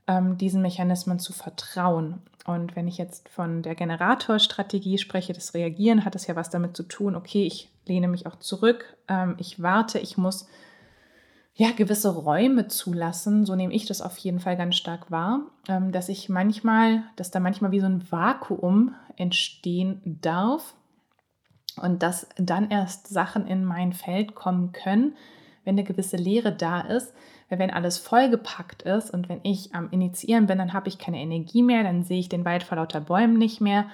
ähm, 0.07 0.37
diesen 0.37 0.63
Mechanismen 0.63 1.19
zu 1.19 1.33
vertrauen. 1.33 2.21
Und 2.45 2.75
wenn 2.77 2.89
ich 2.89 2.99
jetzt 2.99 3.29
von 3.29 3.63
der 3.63 3.75
Generatorstrategie 3.75 4.99
spreche, 4.99 5.33
das 5.33 5.55
Reagieren, 5.55 6.05
hat 6.05 6.15
es 6.15 6.27
ja 6.27 6.37
was 6.37 6.51
damit 6.51 6.77
zu 6.77 6.83
tun, 6.83 7.15
okay, 7.15 7.47
ich 7.47 7.71
lehne 7.87 8.09
mich 8.09 8.27
auch 8.27 8.37
zurück, 8.37 8.97
ähm, 9.09 9.37
ich 9.39 9.63
warte, 9.63 9.99
ich 9.99 10.19
muss 10.19 10.49
ja, 11.55 11.71
gewisse 11.73 12.15
Räume 12.15 12.69
zulassen, 12.69 13.45
so 13.45 13.55
nehme 13.55 13.75
ich 13.75 13.85
das 13.85 14.01
auf 14.01 14.17
jeden 14.19 14.41
Fall 14.41 14.57
ganz 14.57 14.77
stark 14.77 15.11
wahr, 15.11 15.43
ähm, 15.69 15.93
dass 15.93 16.09
ich 16.09 16.29
manchmal, 16.29 17.03
dass 17.17 17.31
da 17.31 17.41
manchmal 17.41 17.73
wie 17.73 17.81
so 17.81 17.87
ein 17.87 18.11
Vakuum 18.11 18.95
entstehen 19.17 20.01
darf 20.23 20.75
und 21.81 22.03
dass 22.03 22.29
dann 22.37 22.71
erst 22.71 23.09
Sachen 23.09 23.47
in 23.47 23.65
mein 23.65 23.93
Feld 23.93 24.35
kommen 24.35 24.73
können, 24.73 25.15
wenn 25.65 25.75
eine 25.75 25.85
gewisse 25.85 26.17
Leere 26.17 26.53
da 26.53 26.81
ist. 26.81 27.15
Weil 27.49 27.59
wenn 27.59 27.71
alles 27.71 27.99
vollgepackt 27.99 28.83
ist 28.83 29.11
und 29.13 29.29
wenn 29.29 29.41
ich 29.43 29.75
am 29.75 29.91
Initiieren 29.91 30.47
bin, 30.47 30.57
dann 30.57 30.73
habe 30.73 30.89
ich 30.89 30.99
keine 30.99 31.21
Energie 31.21 31.63
mehr, 31.63 31.83
dann 31.83 32.03
sehe 32.03 32.19
ich 32.19 32.31
den 32.31 32.47
Wald 32.47 32.63
vor 32.63 32.77
lauter 32.77 33.03
Bäumen 33.03 33.37
nicht 33.37 33.61
mehr. 33.61 33.87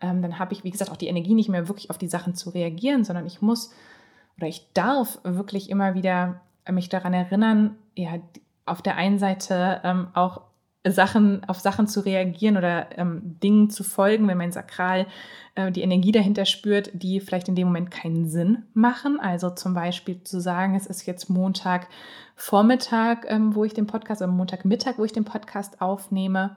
Ähm, 0.00 0.22
dann 0.22 0.38
habe 0.38 0.54
ich, 0.54 0.64
wie 0.64 0.70
gesagt, 0.70 0.90
auch 0.90 0.96
die 0.96 1.08
Energie 1.08 1.34
nicht 1.34 1.50
mehr 1.50 1.68
wirklich 1.68 1.90
auf 1.90 1.98
die 1.98 2.08
Sachen 2.08 2.34
zu 2.34 2.50
reagieren, 2.50 3.04
sondern 3.04 3.26
ich 3.26 3.42
muss 3.42 3.70
oder 4.38 4.46
ich 4.46 4.72
darf 4.72 5.18
wirklich 5.24 5.68
immer 5.68 5.94
wieder 5.94 6.40
mich 6.70 6.88
daran 6.88 7.14
erinnern, 7.14 7.76
ja, 7.96 8.12
auf 8.66 8.82
der 8.82 8.96
einen 8.96 9.18
Seite 9.18 9.80
ähm, 9.84 10.08
auch 10.14 10.42
Sachen, 10.84 11.44
auf 11.48 11.60
Sachen 11.60 11.86
zu 11.86 12.00
reagieren 12.00 12.56
oder 12.56 12.98
ähm, 12.98 13.38
Dingen 13.40 13.70
zu 13.70 13.84
folgen, 13.84 14.26
wenn 14.26 14.38
mein 14.38 14.50
Sakral 14.50 15.06
äh, 15.54 15.70
die 15.70 15.82
Energie 15.82 16.10
dahinter 16.10 16.44
spürt, 16.44 16.90
die 16.92 17.20
vielleicht 17.20 17.48
in 17.48 17.54
dem 17.54 17.68
Moment 17.68 17.90
keinen 17.90 18.28
Sinn 18.28 18.64
machen. 18.74 19.20
Also 19.20 19.50
zum 19.50 19.74
Beispiel 19.74 20.22
zu 20.24 20.40
sagen, 20.40 20.74
es 20.74 20.86
ist 20.86 21.06
jetzt 21.06 21.30
Montagvormittag, 21.30 23.18
ähm, 23.26 23.54
wo 23.54 23.64
ich 23.64 23.74
den 23.74 23.86
Podcast, 23.86 24.22
oder 24.22 24.32
Montagmittag, 24.32 24.98
wo 24.98 25.04
ich 25.04 25.12
den 25.12 25.24
Podcast 25.24 25.80
aufnehme. 25.80 26.56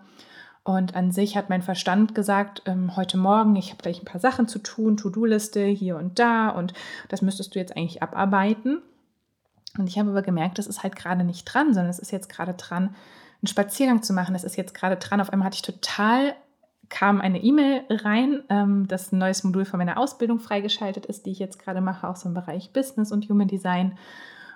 Und 0.63 0.95
an 0.95 1.11
sich 1.11 1.37
hat 1.37 1.49
mein 1.49 1.61
Verstand 1.61 2.15
gesagt, 2.15 2.63
ähm, 2.65 2.95
heute 2.95 3.17
Morgen, 3.17 3.55
ich 3.55 3.69
habe 3.69 3.83
gleich 3.83 4.01
ein 4.01 4.05
paar 4.05 4.21
Sachen 4.21 4.47
zu 4.47 4.57
tun, 4.57 4.97
To-Do-Liste 4.97 5.63
hier 5.65 5.97
und 5.97 6.17
da 6.17 6.49
und 6.49 6.73
das 7.09 7.21
müsstest 7.21 7.53
du 7.53 7.59
jetzt 7.59 7.77
eigentlich 7.77 8.01
abarbeiten. 8.01 8.81
Und 9.77 9.87
ich 9.87 9.99
habe 9.99 10.09
aber 10.09 10.21
gemerkt, 10.21 10.57
das 10.57 10.67
ist 10.67 10.83
halt 10.83 10.95
gerade 10.95 11.23
nicht 11.23 11.43
dran, 11.45 11.73
sondern 11.73 11.89
es 11.89 11.99
ist 11.99 12.11
jetzt 12.11 12.29
gerade 12.29 12.53
dran, 12.53 12.95
einen 13.41 13.47
Spaziergang 13.47 14.03
zu 14.03 14.13
machen. 14.13 14.35
Es 14.35 14.43
ist 14.43 14.55
jetzt 14.55 14.73
gerade 14.73 14.97
dran. 14.97 15.21
Auf 15.21 15.31
einmal 15.31 15.47
hatte 15.47 15.55
ich 15.55 15.61
total, 15.61 16.33
kam 16.89 17.21
eine 17.21 17.43
E-Mail 17.43 17.83
rein, 17.89 18.43
ähm, 18.49 18.87
dass 18.87 19.11
ein 19.11 19.19
neues 19.19 19.43
Modul 19.43 19.65
von 19.65 19.77
meiner 19.77 19.97
Ausbildung 19.97 20.39
freigeschaltet 20.39 21.05
ist, 21.05 21.25
die 21.25 21.31
ich 21.31 21.39
jetzt 21.39 21.59
gerade 21.59 21.81
mache, 21.81 22.07
auch 22.07 22.15
so 22.15 22.29
im 22.29 22.35
Bereich 22.35 22.71
Business 22.71 23.11
und 23.11 23.27
Human 23.29 23.47
Design. 23.47 23.97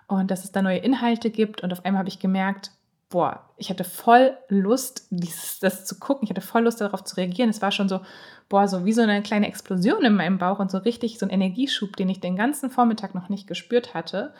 Und 0.07 0.31
dass 0.31 0.43
es 0.43 0.51
da 0.51 0.61
neue 0.61 0.79
Inhalte 0.79 1.29
gibt. 1.29 1.61
Und 1.61 1.71
auf 1.71 1.85
einmal 1.85 1.99
habe 1.99 2.09
ich 2.09 2.19
gemerkt, 2.19 2.71
boah, 3.09 3.43
ich 3.57 3.69
hatte 3.69 3.83
voll 3.83 4.37
Lust, 4.47 5.07
dieses, 5.09 5.59
das 5.59 5.85
zu 5.85 5.99
gucken. 5.99 6.23
Ich 6.23 6.29
hatte 6.29 6.41
voll 6.41 6.63
Lust, 6.63 6.79
darauf 6.79 7.03
zu 7.03 7.17
reagieren. 7.17 7.49
Es 7.49 7.61
war 7.61 7.71
schon 7.71 7.89
so, 7.89 8.01
boah, 8.47 8.67
so 8.67 8.85
wie 8.85 8.93
so 8.93 9.01
eine 9.01 9.21
kleine 9.21 9.47
Explosion 9.47 10.05
in 10.05 10.15
meinem 10.15 10.37
Bauch 10.37 10.59
und 10.59 10.71
so 10.71 10.77
richtig 10.77 11.19
so 11.19 11.25
ein 11.25 11.31
Energieschub, 11.31 11.95
den 11.95 12.09
ich 12.09 12.19
den 12.19 12.35
ganzen 12.35 12.69
Vormittag 12.69 13.15
noch 13.15 13.29
nicht 13.29 13.47
gespürt 13.47 13.93
hatte. 13.93 14.33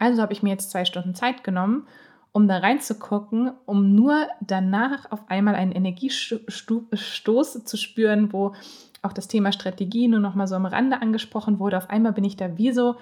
Also 0.00 0.20
habe 0.22 0.32
ich 0.32 0.42
mir 0.42 0.50
jetzt 0.50 0.72
zwei 0.72 0.84
Stunden 0.84 1.14
Zeit 1.14 1.44
genommen, 1.44 1.86
um 2.32 2.48
da 2.48 2.58
reinzugucken, 2.58 3.52
um 3.66 3.94
nur 3.94 4.26
danach 4.40 5.12
auf 5.12 5.20
einmal 5.28 5.54
einen 5.54 5.72
Energiestoß 5.72 7.64
zu 7.64 7.76
spüren, 7.76 8.32
wo 8.32 8.54
auch 9.02 9.12
das 9.12 9.28
Thema 9.28 9.52
Strategie 9.52 10.08
nur 10.08 10.20
noch 10.20 10.34
mal 10.34 10.48
so 10.48 10.56
am 10.56 10.66
Rande 10.66 11.00
angesprochen 11.00 11.58
wurde. 11.58 11.76
Auf 11.76 11.90
einmal 11.90 12.12
bin 12.12 12.24
ich 12.24 12.36
da 12.36 12.56
wie 12.56 12.72
so, 12.72 12.96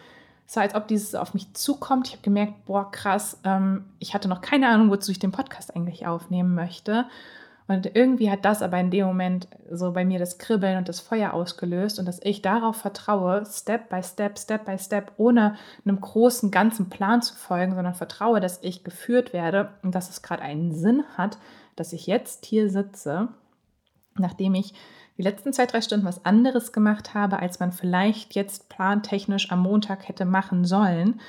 es 0.47 0.57
war, 0.57 0.63
als 0.63 0.75
ob 0.75 0.89
dieses 0.89 1.15
auf 1.15 1.35
mich 1.35 1.53
zukommt. 1.55 2.09
Ich 2.09 2.15
habe 2.15 2.23
gemerkt, 2.23 2.65
boah, 2.65 2.91
krass, 2.91 3.39
ähm, 3.45 3.85
ich 3.99 4.15
hatte 4.15 4.29
noch 4.29 4.41
keine 4.41 4.69
Ahnung, 4.69 4.91
wozu 4.91 5.11
ich 5.13 5.19
den 5.19 5.33
Podcast 5.33 5.77
eigentlich 5.77 6.07
aufnehmen 6.07 6.55
möchte. 6.55 7.05
Und 7.69 7.95
irgendwie 7.95 8.31
hat 8.31 8.47
das 8.47 8.63
aber 8.63 8.81
in 8.81 8.91
dem 8.91 9.07
Moment 9.07 9.47
so 9.71 9.93
bei 9.93 10.03
mir 10.03 10.19
das 10.19 10.39
Kribbeln 10.39 10.79
und 10.79 10.89
das 10.89 11.01
Feuer 11.01 11.35
ausgelöst 11.35 11.99
und 11.99 12.07
dass 12.07 12.19
ich 12.23 12.41
darauf 12.41 12.77
vertraue, 12.77 13.45
Step 13.45 13.91
by 13.91 14.03
Step, 14.03 14.39
Step 14.39 14.65
by 14.65 14.79
Step, 14.79 15.13
ohne 15.19 15.55
einem 15.85 16.01
großen 16.01 16.51
ganzen 16.51 16.89
Plan 16.89 17.21
zu 17.21 17.35
folgen, 17.35 17.75
sondern 17.75 17.95
vertraue, 17.95 18.41
dass 18.41 18.63
ich 18.63 18.85
geführt 18.85 19.35
werde 19.35 19.75
und 19.83 19.95
dass 19.95 20.09
es 20.09 20.23
gerade 20.23 20.43
einen 20.43 20.73
Sinn 20.73 21.05
hat, 21.19 21.37
dass 21.77 21.93
ich 21.93 22.07
jetzt 22.07 22.47
hier 22.47 22.71
sitze, 22.71 23.29
nachdem 24.17 24.55
ich 24.55 24.73
die 25.19 25.23
letzten 25.23 25.53
zwei, 25.53 25.67
drei 25.67 25.83
Stunden 25.83 26.07
was 26.07 26.25
anderes 26.25 26.73
gemacht 26.73 27.13
habe, 27.13 27.39
als 27.39 27.61
man 27.61 27.73
vielleicht 27.73 28.35
jetzt 28.35 28.71
plantechnisch 28.71 29.53
am 29.53 29.61
Montag 29.61 30.09
hätte 30.09 30.25
machen 30.25 30.65
sollen. 30.65 31.21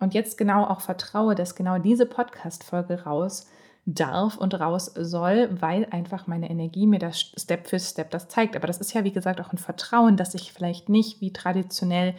Und 0.00 0.14
jetzt 0.14 0.38
genau 0.38 0.64
auch 0.64 0.80
vertraue, 0.80 1.36
dass 1.36 1.54
genau 1.54 1.78
diese 1.78 2.06
Podcast-Folge 2.06 3.04
raus 3.04 3.46
darf 3.94 4.36
und 4.36 4.58
raus 4.60 4.92
soll, 4.94 5.48
weil 5.60 5.86
einfach 5.90 6.26
meine 6.26 6.50
Energie 6.50 6.86
mir 6.86 6.98
das 6.98 7.32
Step 7.38 7.66
für 7.66 7.80
Step 7.80 8.10
das 8.10 8.28
zeigt. 8.28 8.54
Aber 8.54 8.66
das 8.66 8.78
ist 8.78 8.92
ja, 8.92 9.02
wie 9.04 9.12
gesagt, 9.12 9.40
auch 9.40 9.50
ein 9.50 9.58
Vertrauen, 9.58 10.16
dass 10.18 10.34
ich 10.34 10.52
vielleicht 10.52 10.90
nicht 10.90 11.22
wie 11.22 11.32
traditionell 11.32 12.14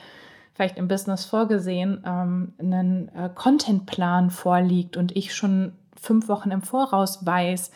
vielleicht 0.56 0.78
im 0.78 0.88
Business 0.88 1.26
vorgesehen 1.26 2.04
ähm, 2.06 2.54
einen 2.58 3.10
äh, 3.10 3.30
Contentplan 3.34 4.32
vorliegt 4.32 4.98
und 4.98 5.16
ich 5.16 5.34
schon 5.34 5.74
fünf 5.96 6.28
Wochen 6.28 6.50
im 6.50 6.64
Voraus 6.64 7.24
weiß, 7.26 7.70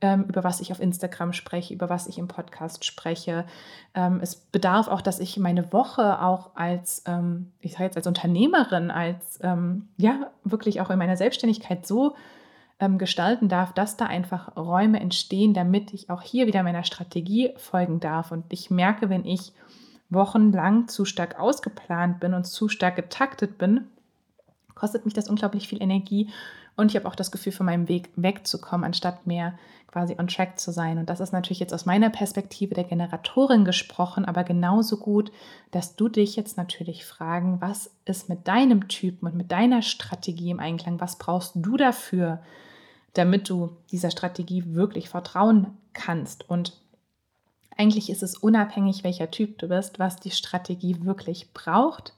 ähm, 0.00 0.24
über 0.28 0.42
was 0.42 0.60
ich 0.60 0.72
auf 0.72 0.80
Instagram 0.80 1.32
spreche, 1.32 1.72
über 1.72 1.88
was 1.88 2.08
ich 2.08 2.18
im 2.18 2.26
Podcast 2.26 2.84
spreche. 2.84 3.46
Ähm, 3.94 4.18
es 4.20 4.34
bedarf 4.34 4.88
auch, 4.88 5.02
dass 5.02 5.20
ich 5.20 5.38
meine 5.38 5.72
Woche 5.72 6.20
auch 6.20 6.50
als, 6.56 7.04
ähm, 7.06 7.52
ich 7.60 7.72
sage 7.72 7.84
jetzt 7.84 7.96
als 7.96 8.08
Unternehmerin, 8.08 8.90
als 8.90 9.38
ja, 9.96 10.30
wirklich 10.42 10.80
auch 10.80 10.90
in 10.90 10.98
meiner 10.98 11.16
Selbstständigkeit 11.16 11.86
so 11.86 12.16
ähm, 12.78 12.98
gestalten 12.98 13.48
darf, 13.48 13.72
dass 13.72 13.96
da 13.96 14.06
einfach 14.06 14.56
Räume 14.56 15.00
entstehen, 15.00 15.54
damit 15.54 15.92
ich 15.94 16.10
auch 16.10 16.22
hier 16.22 16.46
wieder 16.46 16.62
meiner 16.62 16.84
Strategie 16.84 17.52
folgen 17.56 18.00
darf. 18.00 18.32
Und 18.32 18.44
ich 18.50 18.70
merke, 18.70 19.08
wenn 19.08 19.24
ich 19.24 19.52
wochenlang 20.10 20.88
zu 20.88 21.04
stark 21.04 21.38
ausgeplant 21.38 22.20
bin 22.20 22.34
und 22.34 22.44
zu 22.44 22.68
stark 22.68 22.96
getaktet 22.96 23.58
bin, 23.58 23.86
kostet 24.74 25.04
mich 25.04 25.14
das 25.14 25.28
unglaublich 25.28 25.68
viel 25.68 25.82
Energie 25.82 26.30
und 26.76 26.90
ich 26.90 26.96
habe 26.96 27.08
auch 27.08 27.14
das 27.14 27.30
Gefühl, 27.30 27.52
von 27.52 27.66
meinem 27.66 27.88
Weg 27.88 28.10
wegzukommen, 28.16 28.84
anstatt 28.84 29.26
mehr 29.26 29.58
quasi 29.86 30.14
on 30.18 30.28
track 30.28 30.60
zu 30.60 30.72
sein. 30.72 30.98
Und 30.98 31.08
das 31.08 31.20
ist 31.20 31.32
natürlich 31.32 31.60
jetzt 31.60 31.72
aus 31.72 31.86
meiner 31.86 32.10
Perspektive 32.10 32.74
der 32.74 32.84
Generatorin 32.84 33.64
gesprochen, 33.64 34.26
aber 34.26 34.44
genauso 34.44 34.98
gut, 34.98 35.32
dass 35.70 35.96
du 35.96 36.08
dich 36.08 36.36
jetzt 36.36 36.58
natürlich 36.58 37.06
fragen, 37.06 37.62
was 37.62 37.90
ist 38.04 38.28
mit 38.28 38.46
deinem 38.46 38.88
Typen 38.88 39.26
und 39.26 39.34
mit 39.34 39.50
deiner 39.50 39.80
Strategie 39.80 40.50
im 40.50 40.60
Einklang? 40.60 41.00
Was 41.00 41.16
brauchst 41.16 41.52
du 41.54 41.78
dafür, 41.78 42.42
damit 43.16 43.48
du 43.48 43.76
dieser 43.90 44.10
Strategie 44.10 44.74
wirklich 44.74 45.08
vertrauen 45.08 45.76
kannst? 45.92 46.48
Und 46.48 46.80
eigentlich 47.76 48.10
ist 48.10 48.22
es 48.22 48.36
unabhängig, 48.36 49.04
welcher 49.04 49.30
Typ 49.30 49.58
du 49.58 49.68
bist, 49.68 49.98
was 49.98 50.16
die 50.16 50.30
Strategie 50.30 51.04
wirklich 51.04 51.52
braucht, 51.52 52.14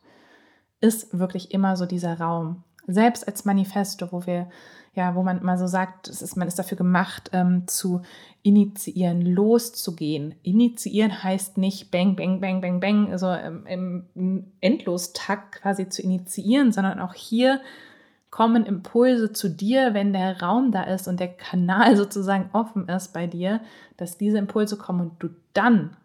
ist 0.80 1.18
wirklich 1.18 1.52
immer 1.52 1.76
so 1.76 1.86
dieser 1.86 2.18
Raum 2.20 2.62
selbst 2.88 3.28
als 3.28 3.44
Manifesto, 3.44 4.10
wo 4.12 4.26
wir, 4.26 4.48
ja, 4.94 5.14
wo 5.14 5.22
man 5.22 5.44
mal 5.44 5.58
so 5.58 5.66
sagt, 5.66 6.08
ist, 6.08 6.36
man 6.36 6.48
ist 6.48 6.58
dafür 6.58 6.78
gemacht, 6.78 7.30
ähm, 7.32 7.68
zu 7.68 8.00
initiieren, 8.42 9.20
loszugehen. 9.20 10.34
Initiieren 10.42 11.22
heißt 11.22 11.58
nicht 11.58 11.90
bang, 11.90 12.16
bang, 12.16 12.40
bang, 12.40 12.60
bang, 12.60 12.80
bang, 12.80 13.12
also 13.12 13.30
im, 13.30 14.06
im 14.14 14.52
Endlostakt 14.60 15.56
quasi 15.60 15.88
zu 15.88 16.02
initiieren, 16.02 16.72
sondern 16.72 16.98
auch 16.98 17.14
hier 17.14 17.60
kommen 18.30 18.66
Impulse 18.66 19.32
zu 19.32 19.48
dir, 19.48 19.94
wenn 19.94 20.12
der 20.12 20.40
Raum 20.40 20.70
da 20.72 20.82
ist 20.82 21.08
und 21.08 21.20
der 21.20 21.28
Kanal 21.28 21.96
sozusagen 21.96 22.50
offen 22.52 22.88
ist 22.88 23.12
bei 23.12 23.26
dir, 23.26 23.60
dass 23.96 24.18
diese 24.18 24.38
Impulse 24.38 24.76
kommen 24.76 25.00
und 25.00 25.22
du 25.22 25.28
dann, 25.54 25.96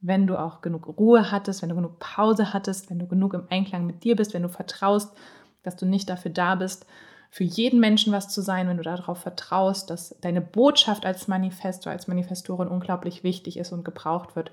wenn 0.00 0.26
du 0.26 0.38
auch 0.38 0.60
genug 0.60 0.86
Ruhe 0.98 1.30
hattest, 1.30 1.62
wenn 1.62 1.68
du 1.68 1.74
genug 1.74 1.98
Pause 1.98 2.52
hattest, 2.52 2.90
wenn 2.90 2.98
du 2.98 3.06
genug 3.06 3.34
im 3.34 3.46
Einklang 3.50 3.86
mit 3.86 4.04
dir 4.04 4.16
bist, 4.16 4.34
wenn 4.34 4.42
du 4.42 4.48
vertraust, 4.48 5.16
dass 5.62 5.76
du 5.76 5.86
nicht 5.86 6.08
dafür 6.08 6.30
da 6.30 6.54
bist, 6.54 6.86
für 7.30 7.44
jeden 7.44 7.78
Menschen 7.80 8.12
was 8.12 8.28
zu 8.28 8.40
sein, 8.40 8.68
wenn 8.68 8.78
du 8.78 8.82
darauf 8.82 9.18
vertraust, 9.18 9.90
dass 9.90 10.16
deine 10.20 10.40
Botschaft 10.40 11.04
als 11.04 11.28
Manifestor, 11.28 11.92
als 11.92 12.08
Manifestorin 12.08 12.68
unglaublich 12.68 13.22
wichtig 13.22 13.58
ist 13.58 13.72
und 13.72 13.84
gebraucht 13.84 14.34
wird, 14.34 14.50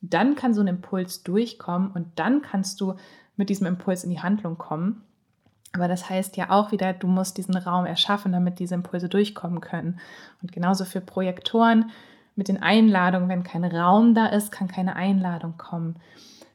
dann 0.00 0.34
kann 0.34 0.54
so 0.54 0.60
ein 0.60 0.66
Impuls 0.66 1.22
durchkommen 1.22 1.92
und 1.92 2.18
dann 2.18 2.42
kannst 2.42 2.80
du 2.80 2.94
mit 3.36 3.50
diesem 3.50 3.66
Impuls 3.66 4.04
in 4.04 4.10
die 4.10 4.20
Handlung 4.20 4.58
kommen. 4.58 5.04
Aber 5.72 5.88
das 5.88 6.08
heißt 6.08 6.36
ja 6.36 6.50
auch 6.50 6.72
wieder, 6.72 6.92
du 6.92 7.06
musst 7.06 7.36
diesen 7.36 7.56
Raum 7.56 7.86
erschaffen, 7.86 8.32
damit 8.32 8.58
diese 8.58 8.74
Impulse 8.74 9.08
durchkommen 9.08 9.60
können. 9.60 10.00
Und 10.42 10.52
genauso 10.52 10.84
für 10.84 11.00
Projektoren 11.00 11.90
mit 12.36 12.48
den 12.48 12.62
Einladungen, 12.62 13.28
wenn 13.28 13.42
kein 13.42 13.64
Raum 13.64 14.14
da 14.14 14.26
ist, 14.26 14.50
kann 14.50 14.68
keine 14.68 14.96
Einladung 14.96 15.58
kommen 15.58 15.96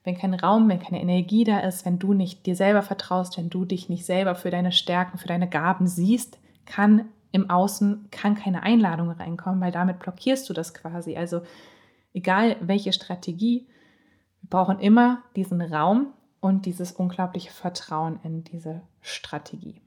wenn 0.03 0.17
kein 0.17 0.33
Raum, 0.33 0.67
wenn 0.67 0.79
keine 0.79 1.01
Energie 1.01 1.43
da 1.43 1.59
ist, 1.59 1.85
wenn 1.85 1.99
du 1.99 2.13
nicht 2.13 2.45
dir 2.45 2.55
selber 2.55 2.81
vertraust, 2.81 3.37
wenn 3.37 3.49
du 3.49 3.65
dich 3.65 3.89
nicht 3.89 4.05
selber 4.05 4.35
für 4.35 4.51
deine 4.51 4.71
Stärken, 4.71 5.17
für 5.17 5.27
deine 5.27 5.49
Gaben 5.49 5.87
siehst, 5.87 6.37
kann 6.65 7.05
im 7.31 7.49
Außen 7.49 8.09
kann 8.11 8.35
keine 8.35 8.63
Einladung 8.63 9.09
reinkommen, 9.09 9.61
weil 9.61 9.71
damit 9.71 9.99
blockierst 9.99 10.47
du 10.49 10.53
das 10.53 10.73
quasi. 10.73 11.15
Also 11.15 11.41
egal 12.13 12.57
welche 12.61 12.93
Strategie, 12.93 13.65
wir 14.41 14.49
brauchen 14.49 14.79
immer 14.79 15.23
diesen 15.35 15.61
Raum 15.61 16.07
und 16.41 16.65
dieses 16.65 16.91
unglaubliche 16.91 17.51
Vertrauen 17.51 18.19
in 18.23 18.43
diese 18.43 18.81
Strategie. 19.03 19.81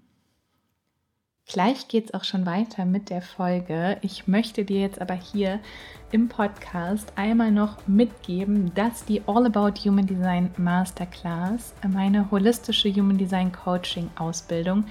Gleich 1.48 1.86
geht 1.86 2.06
es 2.06 2.14
auch 2.14 2.24
schon 2.24 2.44
weiter 2.44 2.84
mit 2.84 3.08
der 3.08 3.22
Folge. 3.22 3.98
Ich 4.02 4.26
möchte 4.26 4.64
dir 4.64 4.80
jetzt 4.80 5.00
aber 5.00 5.14
hier 5.14 5.60
im 6.10 6.28
Podcast 6.28 7.12
einmal 7.14 7.52
noch 7.52 7.86
mitgeben, 7.86 8.74
dass 8.74 9.04
die 9.04 9.22
All 9.28 9.46
About 9.46 9.80
Human 9.84 10.06
Design 10.06 10.50
Masterclass, 10.56 11.72
meine 11.86 12.30
holistische 12.32 12.92
Human 12.92 13.16
Design 13.16 13.52
Coaching 13.52 14.10
Ausbildung, 14.16 14.86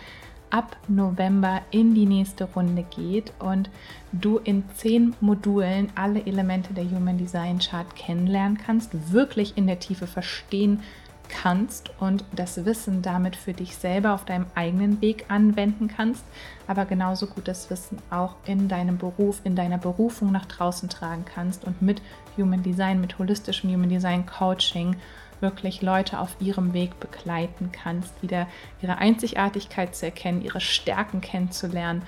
ab 0.50 0.78
November 0.88 1.62
in 1.72 1.94
die 1.94 2.06
nächste 2.06 2.46
Runde 2.46 2.84
geht 2.84 3.34
und 3.40 3.70
du 4.14 4.38
in 4.38 4.64
zehn 4.76 5.14
Modulen 5.20 5.92
alle 5.96 6.26
Elemente 6.26 6.74
der 6.74 6.90
Human 6.90 7.18
Design 7.18 7.60
Chart 7.60 7.94
kennenlernen 7.98 8.58
kannst, 8.58 9.12
wirklich 9.12 9.58
in 9.58 9.68
der 9.68 9.80
Tiefe 9.80 10.08
verstehen 10.08 10.78
kannst 10.78 11.05
kannst 11.30 11.92
und 12.00 12.24
das 12.36 12.66
Wissen 12.66 13.02
damit 13.02 13.36
für 13.36 13.54
dich 13.54 13.76
selber 13.76 14.14
auf 14.14 14.26
deinem 14.26 14.46
eigenen 14.56 15.02
Weg 15.02 15.26
anwenden 15.30 15.88
kannst, 15.88 16.24
aber 16.68 16.86
genauso 16.86 17.28
gut 17.28 17.48
das 17.48 17.70
Wissen 17.70 17.98
auch 18.10 18.36
in 18.46 18.68
deinem 18.68 18.98
Beruf, 18.98 19.42
in 19.44 19.56
deiner 19.56 19.78
Berufung 19.78 20.32
nach 20.32 20.46
draußen 20.46 20.90
tragen 20.90 21.26
kannst 21.26 21.66
und 21.66 21.82
mit 21.82 22.02
Human 22.38 22.64
Design, 22.64 23.02
mit 23.02 23.18
holistischem 23.20 23.72
Human 23.72 23.90
Design 23.90 24.26
Coaching 24.26 24.96
wirklich 25.42 25.82
Leute 25.82 26.20
auf 26.20 26.36
ihrem 26.40 26.74
Weg 26.74 27.00
begleiten 27.00 27.72
kannst, 27.72 28.22
wieder 28.22 28.48
ihre 28.82 28.98
Einzigartigkeit 28.98 29.96
zu 29.96 30.06
erkennen, 30.06 30.42
ihre 30.42 30.62
Stärken 30.62 31.22
kennenzulernen 31.22 32.04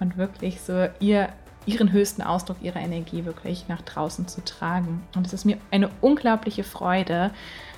und 0.00 0.16
wirklich 0.16 0.60
so 0.60 0.88
ihr 1.00 1.28
ihren 1.64 1.92
höchsten 1.92 2.22
Ausdruck 2.22 2.56
ihrer 2.60 2.80
Energie 2.80 3.24
wirklich 3.24 3.68
nach 3.68 3.82
draußen 3.82 4.26
zu 4.26 4.44
tragen. 4.44 5.02
Und 5.14 5.26
es 5.26 5.32
ist 5.32 5.44
mir 5.44 5.58
eine 5.70 5.90
unglaubliche 6.00 6.64
Freude, 6.64 7.30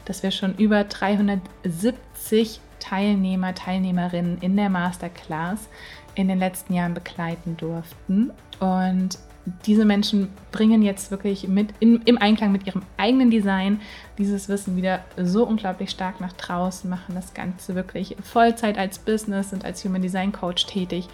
dass 0.05 0.23
wir 0.23 0.31
schon 0.31 0.57
über 0.57 0.85
370 0.85 2.61
Teilnehmer, 2.81 3.55
Teilnehmerinnen 3.55 4.39
in 4.41 4.57
der 4.57 4.69
Masterclass 4.69 5.69
in 6.15 6.29
den 6.29 6.39
letzten 6.39 6.75
Jahren 6.75 6.95
begleiten 6.95 7.57
durften. 7.57 8.31
Und 8.61 9.19
diese 9.67 9.85
Menschen 9.85 10.29
bringen 10.53 10.83
jetzt 10.83 11.11
wirklich 11.11 11.49
mit 11.49 11.69
in, 11.81 12.01
im 12.05 12.19
Einklang 12.19 12.53
mit 12.53 12.67
ihrem 12.67 12.83
eigenen 12.97 13.31
Design 13.31 13.81
dieses 14.17 14.49
Wissen 14.49 14.77
wieder 14.77 15.05
so 15.17 15.47
unglaublich 15.47 15.91
stark 15.91 16.21
nach 16.21 16.33
draußen, 16.33 16.89
machen 16.89 17.15
das 17.15 17.35
Ganze 17.35 17.75
wirklich 17.75 18.17
Vollzeit 18.23 18.79
als 18.79 18.99
Business, 18.99 19.51
sind 19.51 19.65
als 19.65 19.85
Human 19.85 20.03
Design 20.03 20.33
Coach 20.33 20.67
tätig, 20.67 21.09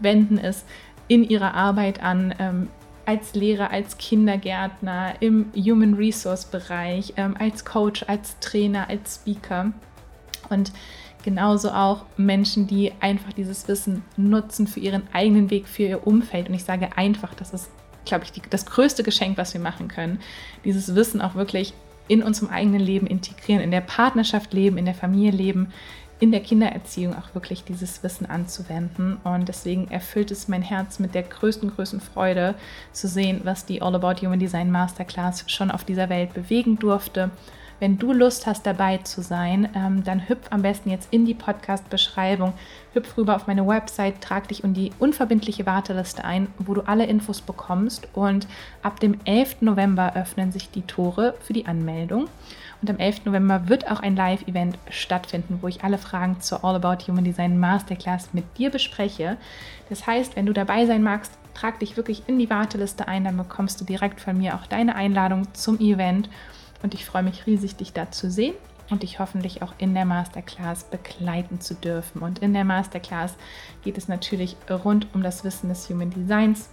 wenden 0.00 0.38
es 0.38 0.64
in 1.08 1.24
ihrer 1.24 1.54
Arbeit 1.54 2.02
an, 2.02 2.34
ähm, 2.38 2.68
als 3.10 3.34
Lehrer, 3.34 3.72
als 3.72 3.98
Kindergärtner, 3.98 5.14
im 5.18 5.46
Human 5.56 5.94
Resource 5.94 6.44
Bereich, 6.44 7.12
ähm, 7.16 7.34
als 7.36 7.64
Coach, 7.64 8.04
als 8.06 8.38
Trainer, 8.38 8.88
als 8.88 9.16
Speaker. 9.16 9.72
Und 10.48 10.70
genauso 11.24 11.72
auch 11.72 12.04
Menschen, 12.16 12.68
die 12.68 12.92
einfach 13.00 13.32
dieses 13.32 13.66
Wissen 13.66 14.04
nutzen 14.16 14.68
für 14.68 14.78
ihren 14.78 15.02
eigenen 15.12 15.50
Weg, 15.50 15.66
für 15.66 15.82
ihr 15.82 16.06
Umfeld. 16.06 16.48
Und 16.48 16.54
ich 16.54 16.62
sage 16.62 16.90
einfach, 16.96 17.34
das 17.34 17.52
ist, 17.52 17.68
glaube 18.04 18.22
ich, 18.22 18.30
die, 18.30 18.42
das 18.48 18.64
größte 18.64 19.02
Geschenk, 19.02 19.36
was 19.36 19.54
wir 19.54 19.60
machen 19.60 19.88
können, 19.88 20.20
dieses 20.64 20.94
Wissen 20.94 21.20
auch 21.20 21.34
wirklich 21.34 21.74
in 22.06 22.22
unserem 22.22 22.50
eigenen 22.50 22.80
Leben 22.80 23.08
integrieren, 23.08 23.60
in 23.60 23.72
der 23.72 23.80
Partnerschaft 23.80 24.52
leben, 24.52 24.78
in 24.78 24.84
der 24.84 24.94
Familie 24.94 25.32
leben, 25.32 25.72
in 26.20 26.30
der 26.30 26.40
Kindererziehung 26.40 27.16
auch 27.16 27.34
wirklich 27.34 27.64
dieses 27.64 28.02
Wissen 28.02 28.26
anzuwenden. 28.26 29.16
Und 29.24 29.48
deswegen 29.48 29.88
erfüllt 29.88 30.30
es 30.30 30.48
mein 30.48 30.62
Herz 30.62 30.98
mit 30.98 31.14
der 31.14 31.22
größten, 31.22 31.74
größten 31.74 32.00
Freude 32.00 32.54
zu 32.92 33.08
sehen, 33.08 33.40
was 33.44 33.64
die 33.64 33.80
All 33.80 33.94
About 33.94 34.20
Human 34.24 34.38
Design 34.38 34.70
Masterclass 34.70 35.44
schon 35.46 35.70
auf 35.70 35.84
dieser 35.84 36.10
Welt 36.10 36.34
bewegen 36.34 36.78
durfte. 36.78 37.30
Wenn 37.80 37.98
du 37.98 38.12
Lust 38.12 38.46
hast, 38.46 38.66
dabei 38.66 38.98
zu 38.98 39.22
sein, 39.22 39.70
ähm, 39.74 40.04
dann 40.04 40.28
hüpf 40.28 40.48
am 40.50 40.60
besten 40.60 40.90
jetzt 40.90 41.08
in 41.10 41.24
die 41.24 41.32
Podcast-Beschreibung, 41.32 42.52
hüpf 42.92 43.16
rüber 43.16 43.34
auf 43.34 43.46
meine 43.46 43.66
Website, 43.66 44.20
trag 44.20 44.48
dich 44.48 44.62
in 44.64 44.74
die 44.74 44.92
unverbindliche 44.98 45.64
Warteliste 45.64 46.22
ein, 46.22 46.48
wo 46.58 46.74
du 46.74 46.82
alle 46.82 47.06
Infos 47.06 47.40
bekommst. 47.40 48.06
Und 48.12 48.46
ab 48.82 49.00
dem 49.00 49.18
11. 49.24 49.62
November 49.62 50.14
öffnen 50.14 50.52
sich 50.52 50.70
die 50.70 50.82
Tore 50.82 51.34
für 51.40 51.54
die 51.54 51.64
Anmeldung. 51.64 52.28
Und 52.82 52.90
am 52.90 52.98
11. 52.98 53.24
November 53.24 53.70
wird 53.70 53.90
auch 53.90 54.00
ein 54.00 54.14
Live-Event 54.14 54.76
stattfinden, 54.90 55.60
wo 55.62 55.68
ich 55.68 55.82
alle 55.82 55.96
Fragen 55.96 56.38
zur 56.42 56.62
All 56.62 56.76
About 56.76 57.06
Human 57.06 57.24
Design 57.24 57.58
Masterclass 57.58 58.34
mit 58.34 58.44
dir 58.58 58.68
bespreche. 58.68 59.38
Das 59.88 60.06
heißt, 60.06 60.36
wenn 60.36 60.44
du 60.44 60.52
dabei 60.52 60.84
sein 60.84 61.02
magst, 61.02 61.32
trag 61.54 61.78
dich 61.80 61.96
wirklich 61.96 62.24
in 62.26 62.38
die 62.38 62.50
Warteliste 62.50 63.08
ein, 63.08 63.24
dann 63.24 63.38
bekommst 63.38 63.80
du 63.80 63.86
direkt 63.86 64.20
von 64.20 64.36
mir 64.36 64.54
auch 64.54 64.66
deine 64.66 64.96
Einladung 64.96 65.52
zum 65.54 65.80
Event. 65.80 66.28
Und 66.82 66.94
ich 66.94 67.04
freue 67.04 67.22
mich 67.22 67.46
riesig, 67.46 67.76
dich 67.76 67.92
da 67.92 68.10
zu 68.10 68.30
sehen 68.30 68.54
und 68.90 69.02
dich 69.02 69.18
hoffentlich 69.18 69.62
auch 69.62 69.72
in 69.78 69.94
der 69.94 70.04
Masterclass 70.04 70.84
begleiten 70.84 71.60
zu 71.60 71.74
dürfen. 71.74 72.22
Und 72.22 72.40
in 72.40 72.52
der 72.52 72.64
Masterclass 72.64 73.34
geht 73.82 73.98
es 73.98 74.08
natürlich 74.08 74.56
rund 74.68 75.06
um 75.14 75.22
das 75.22 75.44
Wissen 75.44 75.68
des 75.68 75.88
Human 75.88 76.10
Designs. 76.10 76.68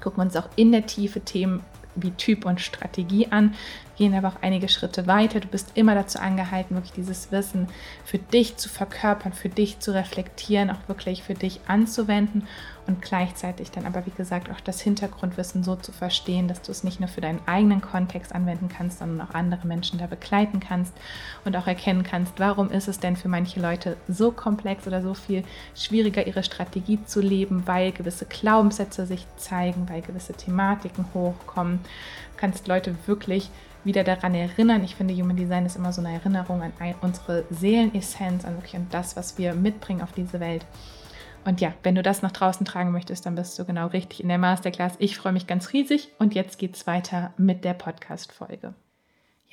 Gucken 0.00 0.18
wir 0.18 0.24
uns 0.24 0.36
auch 0.36 0.48
in 0.56 0.72
der 0.72 0.86
Tiefe 0.86 1.20
Themen 1.20 1.62
wie 1.96 2.10
Typ 2.12 2.44
und 2.44 2.60
Strategie 2.60 3.28
an, 3.30 3.54
gehen 3.96 4.14
aber 4.14 4.28
auch 4.28 4.42
einige 4.42 4.68
Schritte 4.68 5.06
weiter. 5.06 5.40
Du 5.40 5.48
bist 5.48 5.72
immer 5.74 5.94
dazu 5.94 6.18
angehalten, 6.18 6.74
wirklich 6.74 6.92
dieses 6.92 7.30
Wissen 7.32 7.68
für 8.04 8.18
dich 8.18 8.56
zu 8.56 8.68
verkörpern, 8.68 9.32
für 9.32 9.48
dich 9.48 9.80
zu 9.80 9.94
reflektieren, 9.94 10.70
auch 10.70 10.88
wirklich 10.88 11.22
für 11.22 11.34
dich 11.34 11.60
anzuwenden 11.66 12.46
und 12.86 13.00
gleichzeitig 13.00 13.70
dann 13.70 13.86
aber, 13.86 14.04
wie 14.04 14.10
gesagt, 14.10 14.50
auch 14.50 14.60
das 14.60 14.80
Hintergrundwissen 14.80 15.64
so 15.64 15.74
zu 15.76 15.90
verstehen, 15.92 16.48
dass 16.48 16.60
du 16.60 16.70
es 16.70 16.84
nicht 16.84 17.00
nur 17.00 17.08
für 17.08 17.22
deinen 17.22 17.40
eigenen 17.46 17.80
Kontext 17.80 18.34
anwenden 18.34 18.68
kannst, 18.68 18.98
sondern 18.98 19.26
auch 19.26 19.34
andere 19.34 19.66
Menschen 19.66 19.98
da 19.98 20.06
begleiten 20.06 20.60
kannst 20.60 20.92
und 21.44 21.56
auch 21.56 21.66
erkennen 21.66 22.02
kannst, 22.02 22.38
warum 22.38 22.70
ist 22.70 22.88
es 22.88 23.00
denn 23.00 23.16
für 23.16 23.28
manche 23.28 23.60
Leute 23.60 23.96
so 24.08 24.32
komplex 24.32 24.86
oder 24.86 25.00
so 25.00 25.14
viel 25.14 25.44
schwieriger, 25.74 26.26
ihre 26.26 26.42
Strategie 26.42 26.98
zu 27.06 27.20
leben, 27.20 27.66
weil 27.66 27.92
gewisse 27.92 28.26
Glaubenssätze 28.26 29.06
sich 29.06 29.26
zeigen, 29.36 29.88
weil 29.88 30.02
gewisse 30.02 30.34
Thematiken 30.34 31.06
hochkommen. 31.14 31.80
Du 32.34 32.40
kannst 32.40 32.68
Leute 32.68 32.94
wirklich 33.06 33.50
wieder 33.84 34.04
daran 34.04 34.34
erinnern. 34.34 34.84
Ich 34.84 34.94
finde, 34.94 35.14
Human 35.14 35.36
Design 35.36 35.66
ist 35.66 35.76
immer 35.76 35.92
so 35.92 36.00
eine 36.00 36.14
Erinnerung 36.14 36.62
an 36.62 36.72
unsere 37.00 37.44
Seelenessenz, 37.50 38.44
an 38.44 38.56
wirklich 38.56 38.76
an 38.76 38.86
das, 38.90 39.16
was 39.16 39.38
wir 39.38 39.54
mitbringen 39.54 40.02
auf 40.02 40.12
diese 40.12 40.40
Welt. 40.40 40.64
Und 41.44 41.60
ja, 41.60 41.74
wenn 41.82 41.94
du 41.94 42.02
das 42.02 42.22
nach 42.22 42.32
draußen 42.32 42.64
tragen 42.64 42.92
möchtest, 42.92 43.26
dann 43.26 43.34
bist 43.34 43.58
du 43.58 43.64
genau 43.64 43.88
richtig 43.88 44.20
in 44.20 44.28
der 44.28 44.38
Masterclass. 44.38 44.94
Ich 44.98 45.18
freue 45.18 45.32
mich 45.32 45.46
ganz 45.46 45.72
riesig 45.72 46.08
und 46.18 46.34
jetzt 46.34 46.58
geht's 46.58 46.86
weiter 46.86 47.34
mit 47.36 47.64
der 47.64 47.74
Podcast-Folge. 47.74 48.74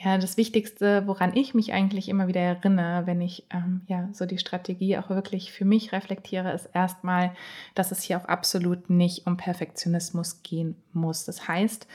Ja, 0.04 0.18
das 0.18 0.36
Wichtigste, 0.36 1.06
woran 1.06 1.36
ich 1.36 1.54
mich 1.54 1.74
eigentlich 1.74 2.10
immer 2.10 2.28
wieder 2.28 2.40
erinnere, 2.40 3.06
wenn 3.06 3.22
ich 3.22 3.46
ähm, 3.52 3.82
ja 3.88 4.10
so 4.14 4.26
die 4.26 4.40
Strategie 4.40 4.98
auch 4.98 5.10
wirklich 5.10 5.52
für 5.52 5.66
mich 5.66 5.92
reflektiere, 5.92 6.54
ist 6.54 6.70
erstmal, 6.74 7.36
dass 7.76 7.92
es 7.92 8.02
hier 8.02 8.18
auch 8.18 8.26
absolut 8.26 8.90
nicht 8.90 9.28
um 9.28 9.38
Perfektionismus 9.38 10.42
gehen 10.42 10.76
muss. 10.92 11.26
Das 11.26 11.48
heißt, 11.48 11.88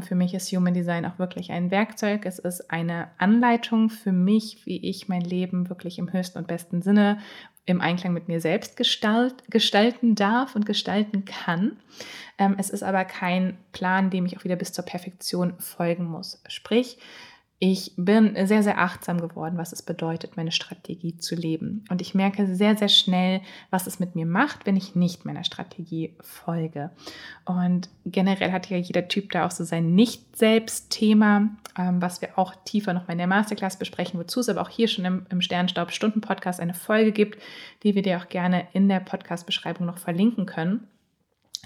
für 0.00 0.16
mich 0.16 0.34
ist 0.34 0.50
Human 0.50 0.74
Design 0.74 1.06
auch 1.06 1.18
wirklich 1.18 1.52
ein 1.52 1.70
Werkzeug. 1.70 2.26
Es 2.26 2.40
ist 2.40 2.70
eine 2.70 3.08
Anleitung 3.18 3.90
für 3.90 4.10
mich, 4.10 4.66
wie 4.66 4.84
ich 4.84 5.08
mein 5.08 5.20
Leben 5.20 5.68
wirklich 5.68 5.98
im 5.98 6.12
höchsten 6.12 6.38
und 6.38 6.48
besten 6.48 6.82
Sinne 6.82 7.18
im 7.64 7.80
Einklang 7.80 8.12
mit 8.12 8.28
mir 8.28 8.40
selbst 8.40 8.76
gestalt, 8.76 9.34
gestalten 9.50 10.14
darf 10.14 10.56
und 10.56 10.66
gestalten 10.66 11.26
kann. 11.26 11.76
Ähm, 12.38 12.56
es 12.58 12.70
ist 12.70 12.82
aber 12.82 13.04
kein 13.04 13.58
Plan, 13.72 14.10
dem 14.10 14.26
ich 14.26 14.36
auch 14.36 14.44
wieder 14.44 14.56
bis 14.56 14.72
zur 14.72 14.84
Perfektion 14.84 15.54
folgen 15.58 16.04
muss. 16.04 16.42
Sprich, 16.48 16.98
ich 17.60 17.92
bin 17.96 18.36
sehr, 18.46 18.62
sehr 18.62 18.78
achtsam 18.78 19.20
geworden, 19.20 19.58
was 19.58 19.72
es 19.72 19.82
bedeutet, 19.82 20.36
meine 20.36 20.52
Strategie 20.52 21.16
zu 21.16 21.34
leben. 21.34 21.84
Und 21.90 22.00
ich 22.00 22.14
merke 22.14 22.54
sehr, 22.54 22.76
sehr 22.76 22.88
schnell, 22.88 23.40
was 23.70 23.88
es 23.88 23.98
mit 23.98 24.14
mir 24.14 24.26
macht, 24.26 24.64
wenn 24.64 24.76
ich 24.76 24.94
nicht 24.94 25.24
meiner 25.24 25.42
Strategie 25.42 26.14
folge. 26.20 26.90
Und 27.44 27.88
generell 28.06 28.52
hat 28.52 28.70
ja 28.70 28.76
jeder 28.76 29.08
Typ 29.08 29.32
da 29.32 29.44
auch 29.44 29.50
so 29.50 29.64
sein 29.64 29.96
Nicht-Selbst-Thema, 29.96 31.48
ähm, 31.76 32.00
was 32.00 32.20
wir 32.20 32.38
auch 32.38 32.54
tiefer 32.64 32.92
noch 32.92 33.08
mal 33.08 33.12
in 33.12 33.18
der 33.18 33.26
Masterclass 33.26 33.76
besprechen, 33.76 34.20
wozu 34.20 34.38
es 34.38 34.48
aber 34.48 34.60
auch 34.60 34.70
hier 34.70 34.86
schon 34.86 35.04
im, 35.04 35.26
im 35.28 35.40
Sternstaub-Stunden-Podcast 35.40 36.60
eine 36.60 36.74
Folge 36.74 37.10
gibt, 37.10 37.42
die 37.82 37.96
wir 37.96 38.02
dir 38.02 38.18
auch 38.18 38.28
gerne 38.28 38.68
in 38.72 38.88
der 38.88 39.00
Podcast-Beschreibung 39.00 39.84
noch 39.84 39.98
verlinken 39.98 40.46
können. 40.46 40.86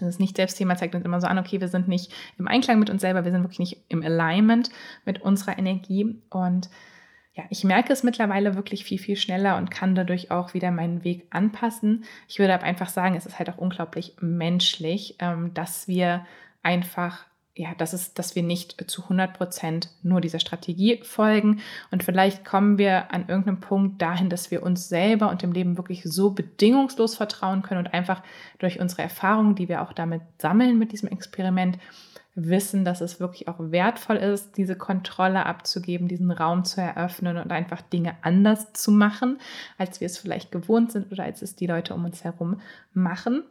Das 0.01 0.19
Nicht-Selbst-Thema 0.19 0.77
zeigt 0.77 0.95
uns 0.95 1.05
immer 1.05 1.21
so 1.21 1.27
an, 1.27 1.39
okay, 1.39 1.61
wir 1.61 1.69
sind 1.69 1.89
nicht 1.89 2.13
im 2.39 2.49
Einklang 2.49 2.79
mit 2.79 2.91
uns 2.91 3.03
selber, 3.03 3.25
wir 3.25 3.33
sind 3.33 3.43
wirklich 3.43 3.59
nicht 3.59 3.79
im 3.89 4.03
Alignment 4.03 4.71
mit 5.05 5.23
unserer 5.23 5.59
Energie. 5.59 6.17
Und 6.31 6.71
ja, 7.35 7.45
ich 7.51 7.65
merke 7.65 7.93
es 7.93 8.03
mittlerweile 8.03 8.55
wirklich 8.55 8.85
viel, 8.85 8.99
viel 8.99 9.17
schneller 9.17 9.57
und 9.57 9.71
kann 9.71 9.95
dadurch 9.95 10.31
auch 10.31 10.55
wieder 10.55 10.71
meinen 10.71 11.03
Weg 11.05 11.27
anpassen. 11.31 12.05
Ich 12.29 12.39
würde 12.39 12.55
aber 12.55 12.65
einfach 12.65 12.89
sagen, 12.89 13.15
es 13.17 13.27
ist 13.27 13.39
halt 13.39 13.49
auch 13.51 13.59
unglaublich 13.59 14.17
menschlich, 14.21 15.17
ähm, 15.19 15.55
dass 15.55 15.89
wir 15.89 16.27
einfach 16.63 17.25
ja, 17.55 17.75
das 17.77 17.93
ist, 17.93 18.19
dass 18.19 18.35
wir 18.35 18.43
nicht 18.43 18.91
zu 18.91 19.03
100 19.03 19.35
Prozent 19.35 19.91
nur 20.03 20.23
dieser 20.23 20.41
Strategie 20.41 21.01
folgen. 21.03 21.61
Und 21.91 22.03
vielleicht 22.03 22.47
kommen 22.47 22.79
wir 22.79 23.13
an 23.13 23.29
irgendeinem 23.29 23.61
Punkt 23.61 24.01
dahin, 24.01 24.31
dass 24.31 24.51
wir 24.51 24.63
uns 24.63 24.89
selber 24.89 25.29
und 25.29 25.43
dem 25.43 25.53
Leben 25.53 25.77
wirklich 25.77 26.03
so 26.05 26.31
bedingungslos 26.31 27.15
vertrauen 27.15 27.61
können 27.61 27.85
und 27.85 27.93
einfach 27.93 28.23
durch 28.59 28.81
unsere 28.81 29.03
Erfahrungen, 29.03 29.55
die 29.55 29.69
wir 29.69 29.83
auch 29.83 29.93
damit 29.93 30.23
sammeln 30.39 30.79
mit 30.79 30.93
diesem 30.93 31.11
Experiment, 31.11 31.79
wissen, 32.35 32.85
dass 32.85 33.03
es 33.03 33.21
wirklich 33.21 33.49
auch 33.49 33.59
wertvoll 33.59 34.17
ist, 34.17 34.57
diese 34.57 34.77
Kontrolle 34.77 35.45
abzugeben, 35.45 36.09
diesen 36.09 36.31
Raum 36.31 36.65
zu 36.65 36.81
eröffnen 36.81 37.37
und 37.37 37.53
einfach 37.53 37.83
Dinge 37.83 38.17
anders 38.23 38.73
zu 38.73 38.91
machen, 38.91 39.39
als 39.77 40.01
wir 40.01 40.07
es 40.07 40.17
vielleicht 40.17 40.51
gewohnt 40.51 40.93
sind 40.93 41.13
oder 41.13 41.25
als 41.25 41.43
es 41.43 41.57
die 41.57 41.67
Leute 41.67 41.93
um 41.93 42.07
uns 42.07 42.25
herum 42.25 42.61
machen. 42.95 43.45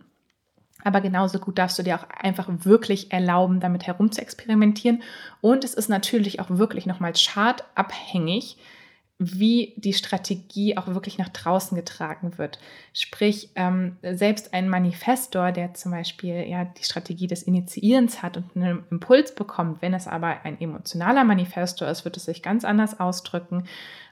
Aber 0.83 1.01
genauso 1.01 1.39
gut 1.39 1.57
darfst 1.57 1.77
du 1.79 1.83
dir 1.83 1.99
auch 1.99 2.09
einfach 2.09 2.47
wirklich 2.49 3.11
erlauben, 3.11 3.59
damit 3.59 3.87
herum 3.87 4.11
zu 4.11 4.21
experimentieren. 4.21 5.03
Und 5.41 5.63
es 5.63 5.73
ist 5.73 5.89
natürlich 5.89 6.39
auch 6.39 6.49
wirklich 6.49 6.85
nochmal 6.85 7.13
chartabhängig, 7.13 8.57
wie 9.23 9.75
die 9.77 9.93
Strategie 9.93 10.77
auch 10.77 10.87
wirklich 10.87 11.19
nach 11.19 11.29
draußen 11.29 11.77
getragen 11.77 12.39
wird. 12.39 12.57
Sprich, 12.91 13.51
ähm, 13.53 13.97
selbst 14.01 14.51
ein 14.51 14.67
Manifestor, 14.67 15.51
der 15.51 15.75
zum 15.75 15.91
Beispiel 15.91 16.47
ja 16.47 16.65
die 16.65 16.83
Strategie 16.83 17.27
des 17.27 17.43
Initiierens 17.43 18.23
hat 18.23 18.37
und 18.37 18.45
einen 18.55 18.83
Impuls 18.89 19.35
bekommt, 19.35 19.83
wenn 19.83 19.93
es 19.93 20.07
aber 20.07 20.43
ein 20.43 20.59
emotionaler 20.59 21.23
Manifestor 21.23 21.87
ist, 21.87 22.03
wird 22.03 22.17
es 22.17 22.25
sich 22.25 22.41
ganz 22.41 22.65
anders 22.65 22.99
ausdrücken 22.99 23.65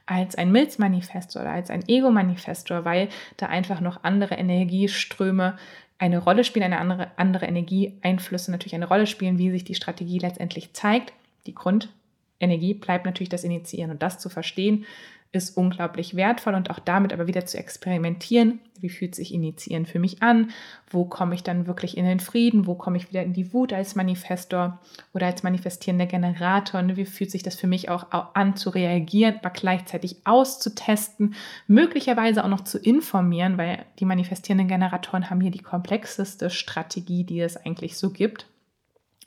als 0.06 0.36
ein 0.36 0.52
Milzmanifestor 0.52 1.42
oder 1.42 1.52
als 1.52 1.70
ein 1.70 1.88
Ego-Manifestor, 1.88 2.84
weil 2.84 3.08
da 3.36 3.46
einfach 3.46 3.80
noch 3.80 4.04
andere 4.04 4.36
Energieströme 4.36 5.56
eine 6.00 6.18
Rolle 6.18 6.44
spielen, 6.44 6.64
eine 6.64 6.78
andere, 6.78 7.10
andere 7.16 7.44
Energieeinflüsse 7.44 8.50
natürlich 8.50 8.74
eine 8.74 8.88
Rolle 8.88 9.06
spielen, 9.06 9.38
wie 9.38 9.50
sich 9.50 9.64
die 9.64 9.74
Strategie 9.74 10.18
letztendlich 10.18 10.72
zeigt. 10.72 11.12
Die 11.46 11.54
Grundenergie 11.54 12.72
bleibt 12.74 13.04
natürlich 13.04 13.28
das 13.28 13.44
Initiieren 13.44 13.90
und 13.90 14.02
das 14.02 14.18
zu 14.18 14.30
verstehen, 14.30 14.86
ist 15.32 15.56
unglaublich 15.56 16.16
wertvoll 16.16 16.54
und 16.54 16.70
auch 16.70 16.80
damit 16.80 17.12
aber 17.12 17.28
wieder 17.28 17.46
zu 17.46 17.56
experimentieren. 17.56 18.58
Wie 18.80 18.88
fühlt 18.88 19.14
sich 19.14 19.32
Initiieren 19.32 19.86
für 19.86 20.00
mich 20.00 20.22
an? 20.22 20.50
Wo 20.90 21.04
komme 21.04 21.34
ich 21.34 21.44
dann 21.44 21.66
wirklich 21.66 21.96
in 21.96 22.04
den 22.04 22.18
Frieden? 22.18 22.66
Wo 22.66 22.74
komme 22.74 22.96
ich 22.96 23.10
wieder 23.10 23.22
in 23.22 23.32
die 23.32 23.52
Wut 23.52 23.72
als 23.72 23.94
Manifestor 23.94 24.80
oder 25.14 25.26
als 25.26 25.42
manifestierender 25.42 26.06
Generator? 26.06 26.80
Und 26.80 26.96
wie 26.96 27.04
fühlt 27.04 27.30
sich 27.30 27.44
das 27.44 27.54
für 27.54 27.68
mich 27.68 27.90
auch 27.90 28.06
an 28.34 28.56
zu 28.56 28.70
reagieren, 28.70 29.36
aber 29.38 29.50
gleichzeitig 29.50 30.16
auszutesten, 30.24 31.34
möglicherweise 31.68 32.42
auch 32.42 32.48
noch 32.48 32.64
zu 32.64 32.78
informieren, 32.78 33.56
weil 33.56 33.84
die 34.00 34.06
manifestierenden 34.06 34.66
Generatoren 34.66 35.30
haben 35.30 35.40
hier 35.40 35.52
die 35.52 35.62
komplexeste 35.62 36.50
Strategie, 36.50 37.22
die 37.22 37.40
es 37.40 37.56
eigentlich 37.56 37.98
so 37.98 38.10
gibt 38.10 38.46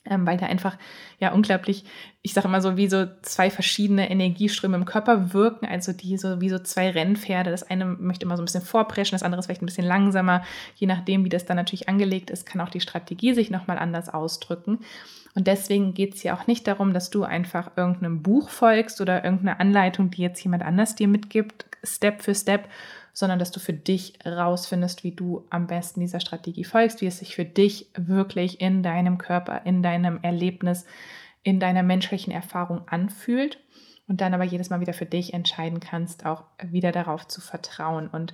ähm, 0.09 0.27
weil 0.27 0.37
da 0.37 0.47
einfach 0.47 0.77
ja 1.19 1.31
unglaublich, 1.31 1.85
ich 2.21 2.33
sage 2.33 2.47
immer 2.47 2.61
so, 2.61 2.75
wie 2.75 2.87
so 2.87 3.05
zwei 3.21 3.49
verschiedene 3.49 4.09
Energieströme 4.09 4.75
im 4.75 4.85
Körper 4.85 5.33
wirken, 5.33 5.65
also 5.65 5.93
die 5.93 6.17
so 6.17 6.41
wie 6.41 6.49
so 6.49 6.59
zwei 6.59 6.89
Rennpferde. 6.89 7.51
Das 7.51 7.63
eine 7.63 7.85
möchte 7.85 8.25
immer 8.25 8.35
so 8.35 8.43
ein 8.43 8.45
bisschen 8.45 8.61
vorpreschen, 8.61 9.15
das 9.15 9.23
andere 9.23 9.39
ist 9.39 9.45
vielleicht 9.45 9.61
ein 9.61 9.67
bisschen 9.67 9.87
langsamer. 9.87 10.43
Je 10.75 10.87
nachdem, 10.87 11.23
wie 11.23 11.29
das 11.29 11.45
dann 11.45 11.57
natürlich 11.57 11.87
angelegt 11.87 12.29
ist, 12.29 12.45
kann 12.45 12.61
auch 12.61 12.69
die 12.69 12.81
Strategie 12.81 13.33
sich 13.33 13.49
nochmal 13.49 13.79
anders 13.79 14.09
ausdrücken. 14.09 14.79
Und 15.35 15.47
deswegen 15.47 15.93
geht 15.93 16.15
es 16.15 16.21
hier 16.21 16.35
auch 16.35 16.47
nicht 16.47 16.67
darum, 16.67 16.93
dass 16.93 17.09
du 17.09 17.23
einfach 17.23 17.71
irgendeinem 17.75 18.21
Buch 18.21 18.49
folgst 18.49 19.01
oder 19.01 19.23
irgendeine 19.23 19.59
Anleitung, 19.59 20.11
die 20.11 20.21
jetzt 20.21 20.43
jemand 20.43 20.63
anders 20.63 20.95
dir 20.95 21.07
mitgibt, 21.07 21.65
Step 21.83 22.21
für 22.21 22.35
Step, 22.35 22.67
sondern 23.13 23.39
dass 23.39 23.52
du 23.52 23.60
für 23.60 23.73
dich 23.73 24.13
rausfindest, 24.26 25.04
wie 25.04 25.12
du 25.12 25.45
am 25.49 25.67
besten 25.67 25.99
dieser 25.99 26.19
Strategie 26.19 26.63
folgst, 26.63 27.02
wie 27.02 27.08
es 27.08 27.19
sich 27.19 27.36
für 27.36 27.45
dich 27.45 27.88
wirklich 27.95 28.60
in 28.60 28.84
deinem 28.84 29.19
Körper, 29.19 29.62
in 29.65 29.84
deinem 29.84 30.19
Erlebnis, 30.23 30.86
in 31.43 31.60
deiner 31.60 31.84
menschlichen 31.84 32.34
Erfahrung 32.34 32.82
anfühlt 32.88 33.60
und 34.08 34.21
dann 34.21 34.34
aber 34.34 34.43
jedes 34.43 34.69
Mal 34.69 34.80
wieder 34.80 34.93
für 34.93 35.06
dich 35.06 35.34
entscheiden 35.34 35.80
kannst, 35.80 36.26
auch 36.26 36.43
wieder 36.63 36.91
darauf 36.91 37.28
zu 37.28 37.39
vertrauen. 37.39 38.08
Und 38.08 38.34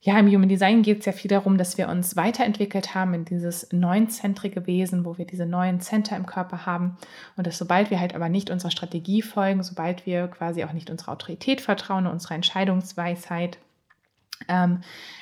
ja, 0.00 0.18
im 0.18 0.26
Human 0.26 0.48
Design 0.48 0.82
geht 0.82 1.00
es 1.00 1.06
ja 1.06 1.12
viel 1.12 1.28
darum, 1.28 1.58
dass 1.58 1.78
wir 1.78 1.88
uns 1.88 2.16
weiterentwickelt 2.16 2.94
haben 2.94 3.14
in 3.14 3.24
dieses 3.24 3.72
neunzentrige 3.72 4.66
Wesen, 4.66 5.04
wo 5.04 5.16
wir 5.16 5.24
diese 5.24 5.46
neuen 5.46 5.80
Center 5.80 6.16
im 6.16 6.26
Körper 6.26 6.66
haben. 6.66 6.96
Und 7.36 7.46
dass 7.46 7.58
sobald 7.58 7.90
wir 7.90 8.00
halt 8.00 8.14
aber 8.14 8.28
nicht 8.28 8.50
unserer 8.50 8.72
Strategie 8.72 9.22
folgen, 9.22 9.62
sobald 9.62 10.04
wir 10.04 10.26
quasi 10.28 10.64
auch 10.64 10.72
nicht 10.72 10.90
unserer 10.90 11.12
Autorität 11.12 11.60
vertrauen, 11.60 12.06
unserer 12.06 12.34
Entscheidungsweisheit, 12.34 13.58
ähm, 14.48 14.80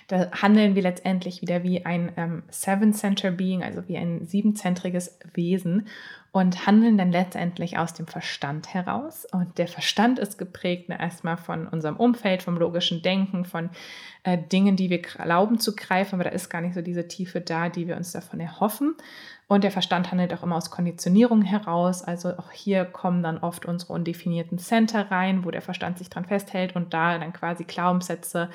da 0.08 0.30
handeln 0.32 0.74
wir 0.74 0.82
letztendlich 0.82 1.40
wieder 1.40 1.62
wie 1.62 1.86
ein 1.86 2.12
ähm, 2.16 2.42
Seven-Center 2.50 3.30
Being, 3.30 3.62
also 3.62 3.86
wie 3.86 3.96
ein 3.96 4.26
siebenzentriges 4.26 5.18
Wesen 5.34 5.86
und 6.32 6.66
handeln 6.66 6.96
dann 6.96 7.10
letztendlich 7.10 7.78
aus 7.78 7.92
dem 7.94 8.06
Verstand 8.06 8.72
heraus. 8.72 9.26
Und 9.32 9.58
der 9.58 9.66
Verstand 9.66 10.18
ist 10.18 10.38
geprägt 10.38 10.88
ne, 10.88 11.00
erstmal 11.00 11.36
von 11.36 11.66
unserem 11.66 11.96
Umfeld, 11.96 12.42
vom 12.42 12.56
logischen 12.56 13.02
Denken, 13.02 13.44
von 13.44 13.70
äh, 14.22 14.38
Dingen, 14.38 14.76
die 14.76 14.90
wir 14.90 15.02
glauben 15.02 15.58
zu 15.58 15.74
greifen, 15.74 16.14
aber 16.14 16.24
da 16.24 16.30
ist 16.30 16.48
gar 16.48 16.60
nicht 16.60 16.74
so 16.74 16.82
diese 16.82 17.08
Tiefe 17.08 17.40
da, 17.40 17.68
die 17.68 17.88
wir 17.88 17.96
uns 17.96 18.12
davon 18.12 18.38
erhoffen. 18.38 18.94
Und 19.50 19.64
der 19.64 19.72
Verstand 19.72 20.12
handelt 20.12 20.32
auch 20.32 20.44
immer 20.44 20.54
aus 20.54 20.70
Konditionierung 20.70 21.42
heraus. 21.42 22.04
Also 22.04 22.28
auch 22.38 22.52
hier 22.52 22.84
kommen 22.84 23.24
dann 23.24 23.38
oft 23.38 23.66
unsere 23.66 23.92
undefinierten 23.94 24.58
Center 24.58 25.10
rein, 25.10 25.44
wo 25.44 25.50
der 25.50 25.60
Verstand 25.60 25.98
sich 25.98 26.08
dran 26.08 26.24
festhält 26.24 26.76
und 26.76 26.94
da 26.94 27.18
dann 27.18 27.32
quasi 27.32 27.64
Glaubenssätze 27.64 28.48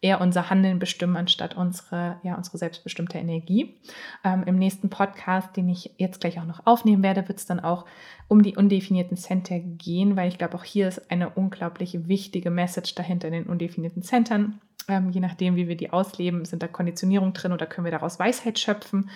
eher 0.00 0.20
unser 0.20 0.50
Handeln 0.50 0.80
bestimmen, 0.80 1.16
anstatt 1.16 1.56
unsere, 1.56 2.18
ja, 2.24 2.34
unsere 2.34 2.58
selbstbestimmte 2.58 3.16
Energie. 3.16 3.76
Ähm, 4.24 4.42
Im 4.44 4.58
nächsten 4.58 4.90
Podcast, 4.90 5.56
den 5.56 5.68
ich 5.68 5.94
jetzt 5.98 6.20
gleich 6.20 6.40
auch 6.40 6.46
noch 6.46 6.66
aufnehmen 6.66 7.04
werde, 7.04 7.28
wird 7.28 7.38
es 7.38 7.46
dann 7.46 7.60
auch 7.60 7.84
um 8.26 8.42
die 8.42 8.56
undefinierten 8.56 9.16
Center 9.16 9.60
gehen, 9.60 10.16
weil 10.16 10.30
ich 10.30 10.38
glaube, 10.38 10.56
auch 10.56 10.64
hier 10.64 10.88
ist 10.88 11.12
eine 11.12 11.30
unglaublich 11.30 12.08
wichtige 12.08 12.50
Message 12.50 12.96
dahinter 12.96 13.28
in 13.28 13.34
den 13.34 13.46
undefinierten 13.46 14.02
Centern. 14.02 14.60
Ähm, 14.88 15.10
je 15.10 15.20
nachdem, 15.20 15.54
wie 15.54 15.68
wir 15.68 15.76
die 15.76 15.92
ausleben, 15.92 16.44
sind 16.44 16.60
da 16.60 16.66
Konditionierung 16.66 17.34
drin 17.34 17.52
oder 17.52 17.66
können 17.66 17.84
wir 17.84 17.92
daraus 17.92 18.18
Weisheit 18.18 18.58
schöpfen. 18.58 19.10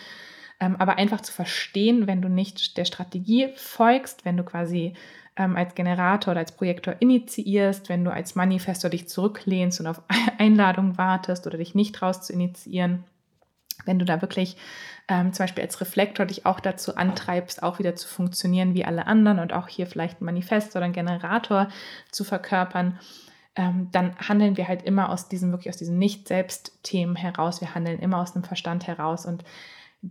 Ähm, 0.65 0.77
aber 0.79 0.97
einfach 0.97 1.21
zu 1.21 1.33
verstehen, 1.33 2.07
wenn 2.07 2.23
du 2.23 2.29
nicht 2.29 2.79
der 2.79 2.87
Strategie 2.87 3.49
folgst, 3.57 4.25
wenn 4.25 4.39
du 4.39 4.45
quasi 4.45 4.95
ähm, 5.37 5.57
als 5.57 5.75
Generator 5.75 6.33
oder 6.33 6.41
als 6.41 6.53
Projektor 6.53 6.97
initiierst, 7.01 7.91
wenn 7.91 8.05
du 8.05 8.11
als 8.11 8.35
Manifestor 8.35 8.89
dich 8.89 9.09
zurücklehnst 9.09 9.81
und 9.81 9.89
auf 9.89 10.01
Einladung 10.39 10.97
wartest 10.97 11.47
oder 11.47 11.59
dich 11.59 11.75
nicht 11.75 11.95
traust 11.95 12.25
zu 12.25 12.33
initiieren, 12.33 13.05
wenn 13.85 13.99
du 13.99 14.07
da 14.07 14.23
wirklich 14.23 14.57
ähm, 15.09 15.35
zum 15.35 15.45
Beispiel 15.45 15.65
als 15.65 15.81
Reflektor 15.83 16.25
dich 16.25 16.47
auch 16.47 16.61
dazu 16.61 16.97
antreibst, 16.97 17.63
auch 17.63 17.79
wieder 17.79 17.95
zu 17.95 18.09
funktionieren 18.09 18.73
wie 18.73 18.87
alle 18.87 19.07
anderen 19.07 19.41
und 19.41 19.53
auch 19.53 19.69
hier 19.69 19.87
vielleicht 19.87 20.23
ein 20.23 20.25
Manifest 20.25 20.75
oder 20.77 20.87
ein 20.87 20.95
Generator 20.95 21.69
zu 22.11 22.25
verkörpern, 22.25 22.99
ähm, 23.55 23.89
dann 23.93 24.17
handeln 24.17 24.57
wir 24.57 24.67
halt 24.67 24.83
immer 24.83 25.11
aus 25.11 25.29
diesem, 25.29 25.51
wirklich 25.51 25.69
aus 25.69 25.77
diesen 25.77 25.99
Nicht-Selbst-Themen 25.99 27.17
heraus. 27.17 27.61
Wir 27.61 27.75
handeln 27.75 27.99
immer 27.99 28.23
aus 28.23 28.33
dem 28.33 28.45
Verstand 28.45 28.87
heraus 28.87 29.27
und 29.27 29.45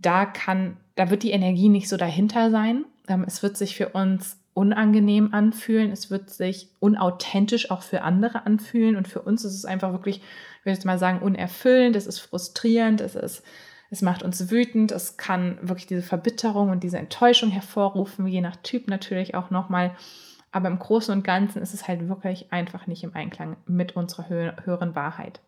da 0.00 0.26
kann, 0.26 0.76
da 0.96 1.10
wird 1.10 1.22
die 1.22 1.30
Energie 1.30 1.68
nicht 1.68 1.88
so 1.88 1.96
dahinter 1.96 2.50
sein. 2.50 2.84
Ähm, 3.08 3.24
es 3.26 3.42
wird 3.42 3.56
sich 3.56 3.76
für 3.76 3.90
uns 3.90 4.38
unangenehm 4.54 5.32
anfühlen. 5.32 5.90
Es 5.90 6.10
wird 6.10 6.30
sich 6.30 6.68
unauthentisch 6.80 7.70
auch 7.70 7.82
für 7.82 8.02
andere 8.02 8.46
anfühlen. 8.46 8.96
Und 8.96 9.08
für 9.08 9.22
uns 9.22 9.44
ist 9.44 9.54
es 9.54 9.64
einfach 9.64 9.92
wirklich, 9.92 10.16
ich 10.16 10.64
würde 10.64 10.74
jetzt 10.74 10.84
mal 10.84 10.98
sagen, 10.98 11.20
unerfüllend. 11.20 11.96
Es 11.96 12.06
ist 12.06 12.20
frustrierend. 12.20 13.00
Es 13.00 13.14
ist, 13.14 13.42
es 13.90 14.02
macht 14.02 14.22
uns 14.22 14.50
wütend. 14.50 14.92
Es 14.92 15.16
kann 15.16 15.58
wirklich 15.62 15.86
diese 15.86 16.02
Verbitterung 16.02 16.70
und 16.70 16.82
diese 16.82 16.98
Enttäuschung 16.98 17.50
hervorrufen, 17.50 18.26
je 18.26 18.40
nach 18.40 18.56
Typ 18.56 18.88
natürlich 18.88 19.34
auch 19.34 19.50
nochmal. 19.50 19.94
Aber 20.52 20.68
im 20.68 20.78
Großen 20.78 21.12
und 21.12 21.24
Ganzen 21.24 21.60
ist 21.62 21.74
es 21.74 21.88
halt 21.88 22.08
wirklich 22.08 22.52
einfach 22.52 22.86
nicht 22.86 23.02
im 23.02 23.14
Einklang 23.14 23.56
mit 23.66 23.96
unserer 23.96 24.28
höheren 24.28 24.94
Wahrheit. 24.94 25.40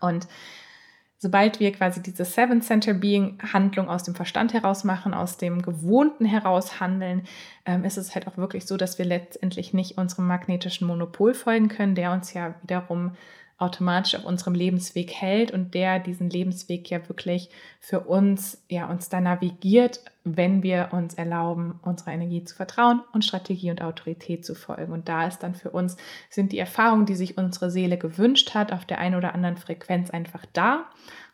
Und 0.00 0.26
sobald 1.22 1.60
wir 1.60 1.70
quasi 1.70 2.02
diese 2.02 2.24
Seven 2.24 2.62
Center 2.62 2.94
Being 2.94 3.38
Handlung 3.52 3.88
aus 3.88 4.02
dem 4.02 4.16
Verstand 4.16 4.54
heraus 4.54 4.82
machen, 4.82 5.14
aus 5.14 5.36
dem 5.36 5.62
Gewohnten 5.62 6.24
heraus 6.24 6.80
handeln, 6.80 7.22
ähm, 7.64 7.84
ist 7.84 7.96
es 7.96 8.16
halt 8.16 8.26
auch 8.26 8.36
wirklich 8.38 8.66
so, 8.66 8.76
dass 8.76 8.98
wir 8.98 9.04
letztendlich 9.04 9.72
nicht 9.72 9.98
unserem 9.98 10.26
magnetischen 10.26 10.88
Monopol 10.88 11.32
folgen 11.32 11.68
können, 11.68 11.94
der 11.94 12.10
uns 12.10 12.34
ja 12.34 12.56
wiederum 12.62 13.12
automatisch 13.62 14.16
auf 14.16 14.24
unserem 14.24 14.54
Lebensweg 14.54 15.12
hält 15.12 15.52
und 15.52 15.72
der 15.74 16.00
diesen 16.00 16.28
Lebensweg 16.28 16.90
ja 16.90 17.08
wirklich 17.08 17.48
für 17.80 18.00
uns, 18.00 18.62
ja, 18.68 18.90
uns 18.90 19.08
da 19.08 19.20
navigiert, 19.20 20.00
wenn 20.24 20.62
wir 20.62 20.88
uns 20.92 21.14
erlauben, 21.14 21.78
unserer 21.82 22.12
Energie 22.12 22.42
zu 22.44 22.56
vertrauen 22.56 23.02
und 23.12 23.24
Strategie 23.24 23.70
und 23.70 23.80
Autorität 23.80 24.44
zu 24.44 24.54
folgen. 24.54 24.92
Und 24.92 25.08
da 25.08 25.26
ist 25.26 25.44
dann 25.44 25.54
für 25.54 25.70
uns, 25.70 25.96
sind 26.28 26.50
die 26.52 26.58
Erfahrungen, 26.58 27.06
die 27.06 27.14
sich 27.14 27.38
unsere 27.38 27.70
Seele 27.70 27.98
gewünscht 27.98 28.54
hat, 28.54 28.72
auf 28.72 28.84
der 28.84 28.98
einen 28.98 29.14
oder 29.14 29.34
anderen 29.34 29.56
Frequenz 29.56 30.10
einfach 30.10 30.44
da. 30.52 30.86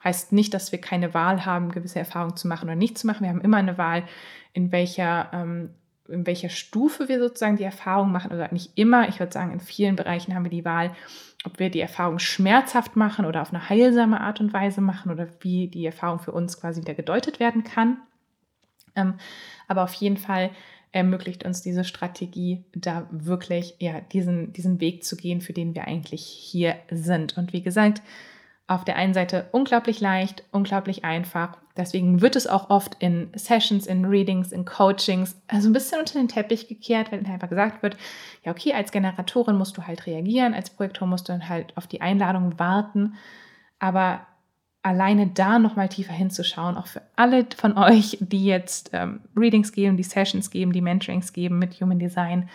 Heißt 0.04 0.32
nicht, 0.32 0.52
dass 0.52 0.70
wir 0.70 0.80
keine 0.80 1.14
Wahl 1.14 1.46
haben, 1.46 1.72
gewisse 1.72 1.98
Erfahrungen 1.98 2.36
zu 2.36 2.46
machen 2.46 2.68
oder 2.68 2.76
nicht 2.76 2.98
zu 2.98 3.06
machen. 3.06 3.22
Wir 3.22 3.30
haben 3.30 3.40
immer 3.40 3.56
eine 3.56 3.78
Wahl, 3.78 4.04
in 4.52 4.70
welcher 4.70 5.30
ähm, 5.32 5.70
in 6.08 6.26
welcher 6.26 6.48
Stufe 6.48 7.08
wir 7.08 7.18
sozusagen 7.18 7.56
die 7.56 7.64
Erfahrung 7.64 8.10
machen, 8.10 8.32
oder 8.32 8.50
nicht 8.50 8.72
immer, 8.76 9.08
ich 9.08 9.20
würde 9.20 9.32
sagen, 9.32 9.52
in 9.52 9.60
vielen 9.60 9.96
Bereichen 9.96 10.34
haben 10.34 10.44
wir 10.44 10.50
die 10.50 10.64
Wahl, 10.64 10.92
ob 11.44 11.59
wir 11.59 11.70
die 11.70 11.81
Erfahrung 11.81 12.18
schmerzhaft 12.18 12.96
machen 12.96 13.24
oder 13.24 13.42
auf 13.42 13.53
eine 13.53 13.68
heilsame 13.68 14.20
Art 14.20 14.40
und 14.40 14.53
Weise 14.53 14.81
machen 14.81 15.12
oder 15.12 15.29
wie 15.40 15.68
die 15.68 15.87
Erfahrung 15.87 16.18
für 16.18 16.33
uns 16.33 16.61
quasi 16.61 16.81
wieder 16.81 16.94
gedeutet 16.94 17.38
werden 17.38 17.64
kann. 17.64 17.98
Ähm, 18.96 19.14
aber 19.68 19.85
auf 19.85 19.94
jeden 19.94 20.16
Fall 20.16 20.51
ermöglicht 20.90 21.44
uns 21.44 21.62
diese 21.62 21.85
Strategie, 21.85 22.64
da 22.74 23.07
wirklich 23.11 23.77
ja, 23.79 24.01
diesen, 24.01 24.53
diesen 24.53 24.81
Weg 24.81 25.05
zu 25.05 25.16
gehen, 25.16 25.40
für 25.40 25.53
den 25.53 25.74
wir 25.74 25.87
eigentlich 25.87 26.24
hier 26.24 26.77
sind. 26.90 27.37
Und 27.37 27.53
wie 27.53 27.62
gesagt, 27.62 28.03
auf 28.68 28.85
der 28.85 28.96
einen 28.96 29.14
Seite 29.14 29.48
unglaublich 29.50 29.98
leicht, 30.00 30.44
unglaublich 30.52 31.02
einfach. 31.04 31.57
Deswegen 31.76 32.20
wird 32.20 32.37
es 32.37 32.46
auch 32.46 32.68
oft 32.68 32.96
in 32.98 33.31
Sessions, 33.35 33.87
in 33.87 34.04
Readings, 34.04 34.52
in 34.52 34.66
Coachings 34.66 35.40
also 35.48 35.70
ein 35.70 35.72
bisschen 35.72 35.98
unter 35.98 36.18
den 36.18 36.28
Teppich 36.28 36.68
gekehrt, 36.68 37.11
wenn 37.11 37.24
einfach 37.26 37.48
gesagt 37.48 37.83
wird, 37.83 37.96
ja 38.44 38.52
okay, 38.52 38.74
als 38.74 38.92
Generatorin 38.92 39.57
musst 39.57 39.78
du 39.78 39.87
halt 39.87 40.07
reagieren, 40.07 40.52
als 40.52 40.70
Projektor 40.70 41.09
musst 41.09 41.28
du 41.31 41.48
halt 41.48 41.74
auf 41.76 41.87
die 41.87 42.02
Einladung 42.02 42.59
warten. 42.59 43.14
Aber 43.78 44.26
alleine 44.83 45.28
da 45.28 45.59
nochmal 45.59 45.88
tiefer 45.88 46.12
hinzuschauen, 46.12 46.76
auch 46.76 46.88
für 46.88 47.02
alle 47.16 47.46
von 47.57 47.78
euch, 47.78 48.18
die 48.20 48.44
jetzt 48.44 48.90
ähm, 48.92 49.20
Readings 49.35 49.72
geben, 49.72 49.96
die 49.96 50.02
Sessions 50.02 50.50
geben, 50.50 50.72
die 50.72 50.83
Mentorings 50.83 51.33
geben 51.33 51.59
mit 51.59 51.81
Human 51.81 51.98
Design, 51.98 52.50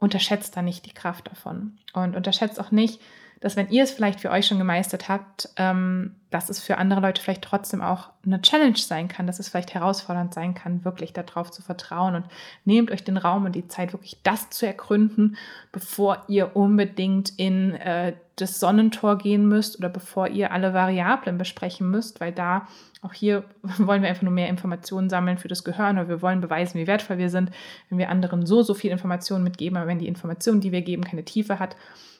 unterschätzt 0.00 0.56
da 0.56 0.62
nicht 0.62 0.86
die 0.86 0.92
Kraft 0.94 1.28
davon. 1.28 1.78
Und 1.92 2.16
unterschätzt 2.16 2.58
auch 2.58 2.72
nicht, 2.72 3.00
dass 3.42 3.56
wenn 3.56 3.68
ihr 3.70 3.82
es 3.82 3.90
vielleicht 3.90 4.20
für 4.20 4.30
euch 4.30 4.46
schon 4.46 4.58
gemeistert 4.58 5.08
habt, 5.08 5.48
ähm, 5.56 6.14
dass 6.30 6.48
es 6.48 6.60
für 6.60 6.78
andere 6.78 7.00
Leute 7.00 7.20
vielleicht 7.20 7.42
trotzdem 7.42 7.82
auch 7.82 8.10
eine 8.24 8.40
Challenge 8.40 8.78
sein 8.78 9.08
kann, 9.08 9.26
dass 9.26 9.40
es 9.40 9.48
vielleicht 9.48 9.74
herausfordernd 9.74 10.32
sein 10.32 10.54
kann, 10.54 10.84
wirklich 10.84 11.12
darauf 11.12 11.50
zu 11.50 11.60
vertrauen. 11.60 12.14
Und 12.14 12.26
nehmt 12.64 12.92
euch 12.92 13.02
den 13.02 13.16
Raum 13.16 13.44
und 13.44 13.56
die 13.56 13.66
Zeit, 13.66 13.92
wirklich 13.92 14.18
das 14.22 14.48
zu 14.50 14.64
ergründen, 14.64 15.36
bevor 15.72 16.22
ihr 16.28 16.54
unbedingt 16.54 17.30
in 17.36 17.74
äh, 17.74 18.14
das 18.36 18.60
Sonnentor 18.60 19.18
gehen 19.18 19.48
müsst 19.48 19.76
oder 19.76 19.88
bevor 19.88 20.28
ihr 20.28 20.52
alle 20.52 20.72
Variablen 20.72 21.36
besprechen 21.36 21.90
müsst, 21.90 22.20
weil 22.20 22.30
da 22.30 22.68
auch 23.02 23.12
hier 23.12 23.42
wollen 23.78 24.02
wir 24.02 24.08
einfach 24.08 24.22
nur 24.22 24.32
mehr 24.32 24.48
Informationen 24.48 25.10
sammeln 25.10 25.36
für 25.36 25.48
das 25.48 25.64
Gehirn 25.64 25.98
oder 25.98 26.08
wir 26.08 26.22
wollen 26.22 26.40
beweisen, 26.40 26.78
wie 26.78 26.86
wertvoll 26.86 27.18
wir 27.18 27.28
sind, 27.28 27.50
wenn 27.88 27.98
wir 27.98 28.08
anderen 28.08 28.46
so, 28.46 28.62
so 28.62 28.74
viel 28.74 28.92
Informationen 28.92 29.42
mitgeben, 29.42 29.76
aber 29.76 29.88
wenn 29.88 29.98
die 29.98 30.06
Information, 30.06 30.60
die 30.60 30.70
wir 30.70 30.82
geben, 30.82 31.02
keine 31.02 31.24
Tiefe 31.24 31.58
hat, 31.58 31.74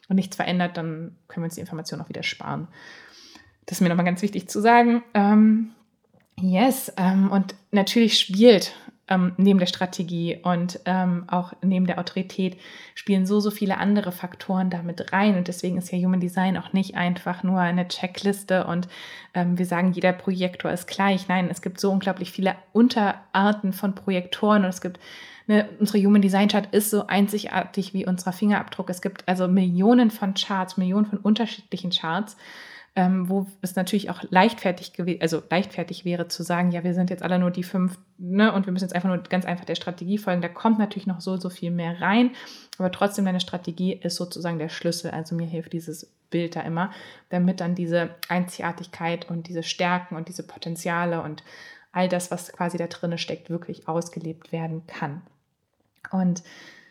und 0.09 0.17
nichts 0.17 0.37
verändert, 0.37 0.77
dann 0.77 1.17
können 1.29 1.45
wir 1.45 1.47
uns 1.47 1.55
die 1.55 1.61
Information 1.61 2.01
auch 2.01 2.09
wieder 2.09 2.23
sparen. 2.23 2.69
Das 3.67 3.79
ist 3.79 3.81
mir 3.81 3.89
nochmal 3.89 4.07
ganz 4.07 4.23
wichtig 4.23 4.49
zu 4.49 4.61
sagen. 4.61 5.03
Ähm, 5.15 5.71
yes, 6.41 6.93
ähm, 6.97 7.31
und 7.31 7.55
natürlich 7.71 8.19
spielt 8.19 8.75
ähm, 9.09 9.33
neben 9.37 9.59
der 9.59 9.67
Strategie 9.67 10.39
und 10.43 10.81
ähm, 10.85 11.25
auch 11.29 11.53
neben 11.63 11.87
der 11.87 11.99
Autorität 11.99 12.57
spielen 12.95 13.27
so, 13.27 13.41
so 13.41 13.51
viele 13.51 13.79
andere 13.79 14.13
Faktoren 14.13 14.71
damit 14.71 15.13
rein. 15.13 15.37
Und 15.37 15.49
deswegen 15.49 15.79
ist 15.79 15.91
ja 15.93 15.99
Human 15.99 16.21
Design 16.21 16.57
auch 16.57 16.73
nicht 16.73 16.95
einfach 16.95 17.43
nur 17.43 17.61
eine 17.61 17.89
Checkliste 17.89 18.67
und 18.67 18.89
ähm, 19.35 19.59
wir 19.59 19.67
sagen, 19.67 19.93
jeder 19.93 20.13
Projektor 20.13 20.71
ist 20.71 20.87
gleich. 20.87 21.29
Nein, 21.29 21.49
es 21.51 21.63
gibt 21.63 21.81
so 21.81 21.91
unglaublich 21.91 22.31
viele 22.31 22.55
Unterarten 22.73 23.73
von 23.73 23.95
Projektoren 23.95 24.65
und 24.65 24.71
es 24.71 24.81
gibt 24.81 24.99
Ne, 25.47 25.69
unsere 25.81 25.99
Human 25.99 26.23
Design 26.23 26.49
Chart 26.49 26.73
ist 26.73 26.91
so 26.91 27.07
einzigartig 27.07 27.95
wie 27.95 28.07
unser 28.07 28.33
Fingerabdruck. 28.33 28.91
Es 28.91 29.03
gibt 29.03 29.27
also 29.29 29.49
Millionen 29.49 30.11
von 30.11 30.35
Charts, 30.35 30.77
Millionen 30.77 31.07
von 31.07 31.19
unterschiedlichen 31.19 31.91
Charts, 31.91 32.37
ähm, 32.95 33.29
wo 33.29 33.47
es 33.63 33.75
natürlich 33.75 34.11
auch 34.11 34.23
leichtfertig, 34.31 34.93
also 35.21 35.43
leichtfertig 35.51 36.05
wäre 36.05 36.29
zu 36.29 36.43
sagen, 36.43 36.71
ja, 36.73 36.85
wir 36.85 36.95
sind 36.95 37.11
jetzt 37.11 37.23
alle 37.23 37.39
nur 37.39 37.51
die 37.51 37.63
fünf, 37.63 37.99
ne, 38.19 38.53
und 38.53 38.67
wir 38.67 38.73
müssen 38.73 38.85
jetzt 38.85 38.95
einfach 38.95 39.09
nur 39.09 39.19
ganz 39.19 39.47
einfach 39.47 39.65
der 39.65 39.75
Strategie 39.75 40.19
folgen. 40.19 40.43
Da 40.43 40.49
kommt 40.49 40.79
natürlich 40.79 41.07
noch 41.07 41.21
so, 41.21 41.37
so 41.39 41.49
viel 41.49 41.71
mehr 41.71 42.01
rein, 42.01 42.33
aber 42.79 42.93
trotzdem 42.93 43.25
deine 43.25 43.41
Strategie 43.41 43.95
ist 43.95 44.17
sozusagen 44.17 44.59
der 44.59 44.69
Schlüssel. 44.69 45.11
Also 45.11 45.35
mir 45.35 45.47
hilft 45.47 45.73
dieses 45.73 46.13
Bild 46.31 46.55
da 46.55 46.61
immer, 46.61 46.91
damit 47.31 47.61
dann 47.61 47.75
diese 47.75 48.11
Einzigartigkeit 48.29 49.29
und 49.31 49.49
diese 49.49 49.63
Stärken 49.63 50.17
und 50.17 50.29
diese 50.29 50.47
Potenziale 50.47 51.23
und 51.23 51.43
all 51.93 52.09
das, 52.09 52.31
was 52.31 52.53
quasi 52.53 52.79
da 52.79 52.87
drin 52.87 53.17
steckt, 53.19 53.51
wirklich 53.51 53.89
ausgelebt 53.89 54.53
werden 54.53 54.87
kann. 54.87 55.23
Und 56.11 56.43